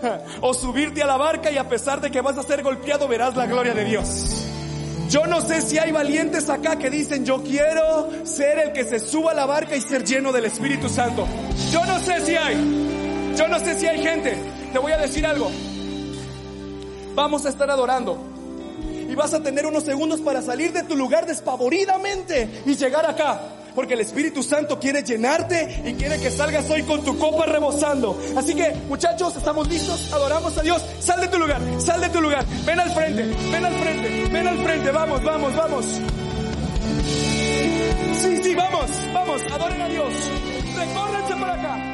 o 0.40 0.54
subirte 0.54 1.02
a 1.02 1.06
la 1.06 1.16
barca 1.16 1.50
y 1.50 1.56
a 1.56 1.68
pesar 1.68 2.00
de 2.00 2.10
que 2.10 2.20
vas 2.20 2.36
a 2.38 2.42
ser 2.42 2.62
golpeado 2.62 3.08
verás 3.08 3.34
la 3.34 3.46
gloria 3.46 3.74
de 3.74 3.84
Dios. 3.84 4.43
Yo 5.08 5.26
no 5.26 5.40
sé 5.40 5.60
si 5.60 5.78
hay 5.78 5.92
valientes 5.92 6.48
acá 6.48 6.76
que 6.76 6.90
dicen 6.90 7.24
yo 7.24 7.42
quiero 7.42 8.08
ser 8.24 8.58
el 8.58 8.72
que 8.72 8.84
se 8.84 8.98
suba 8.98 9.32
a 9.32 9.34
la 9.34 9.46
barca 9.46 9.76
y 9.76 9.80
ser 9.80 10.04
lleno 10.04 10.32
del 10.32 10.46
Espíritu 10.46 10.88
Santo. 10.88 11.26
Yo 11.70 11.84
no 11.84 11.98
sé 12.00 12.24
si 12.24 12.34
hay. 12.34 13.34
Yo 13.36 13.48
no 13.48 13.58
sé 13.58 13.78
si 13.78 13.86
hay 13.86 14.02
gente. 14.02 14.36
Te 14.72 14.78
voy 14.78 14.92
a 14.92 14.98
decir 14.98 15.26
algo. 15.26 15.50
Vamos 17.14 17.46
a 17.46 17.50
estar 17.50 17.70
adorando. 17.70 18.18
Y 19.08 19.14
vas 19.14 19.34
a 19.34 19.42
tener 19.42 19.66
unos 19.66 19.84
segundos 19.84 20.20
para 20.20 20.42
salir 20.42 20.72
de 20.72 20.82
tu 20.82 20.96
lugar 20.96 21.26
despavoridamente 21.26 22.62
y 22.66 22.74
llegar 22.74 23.08
acá. 23.08 23.40
Porque 23.74 23.94
el 23.94 24.00
Espíritu 24.00 24.42
Santo 24.42 24.78
quiere 24.78 25.02
llenarte 25.02 25.82
y 25.84 25.94
quiere 25.94 26.20
que 26.20 26.30
salgas 26.30 26.68
hoy 26.70 26.82
con 26.82 27.02
tu 27.04 27.18
copa 27.18 27.46
rebosando. 27.46 28.18
Así 28.36 28.54
que, 28.54 28.72
muchachos, 28.88 29.36
estamos 29.36 29.68
listos, 29.68 30.12
adoramos 30.12 30.56
a 30.56 30.62
Dios. 30.62 30.82
Sal 31.00 31.20
de 31.20 31.28
tu 31.28 31.38
lugar, 31.38 31.60
sal 31.78 32.00
de 32.00 32.08
tu 32.08 32.20
lugar. 32.20 32.44
Ven 32.64 32.80
al 32.80 32.90
frente, 32.92 33.22
ven 33.50 33.64
al 33.64 33.74
frente, 33.74 34.28
ven 34.32 34.46
al 34.46 34.58
frente. 34.58 34.90
Vamos, 34.90 35.24
vamos, 35.24 35.56
vamos. 35.56 35.86
Sí, 38.14 38.40
sí, 38.42 38.54
vamos, 38.54 38.90
vamos, 39.12 39.42
adoren 39.52 39.82
a 39.82 39.88
Dios. 39.88 40.12
Recórrense 40.76 41.34
para 41.34 41.54
acá. 41.54 41.93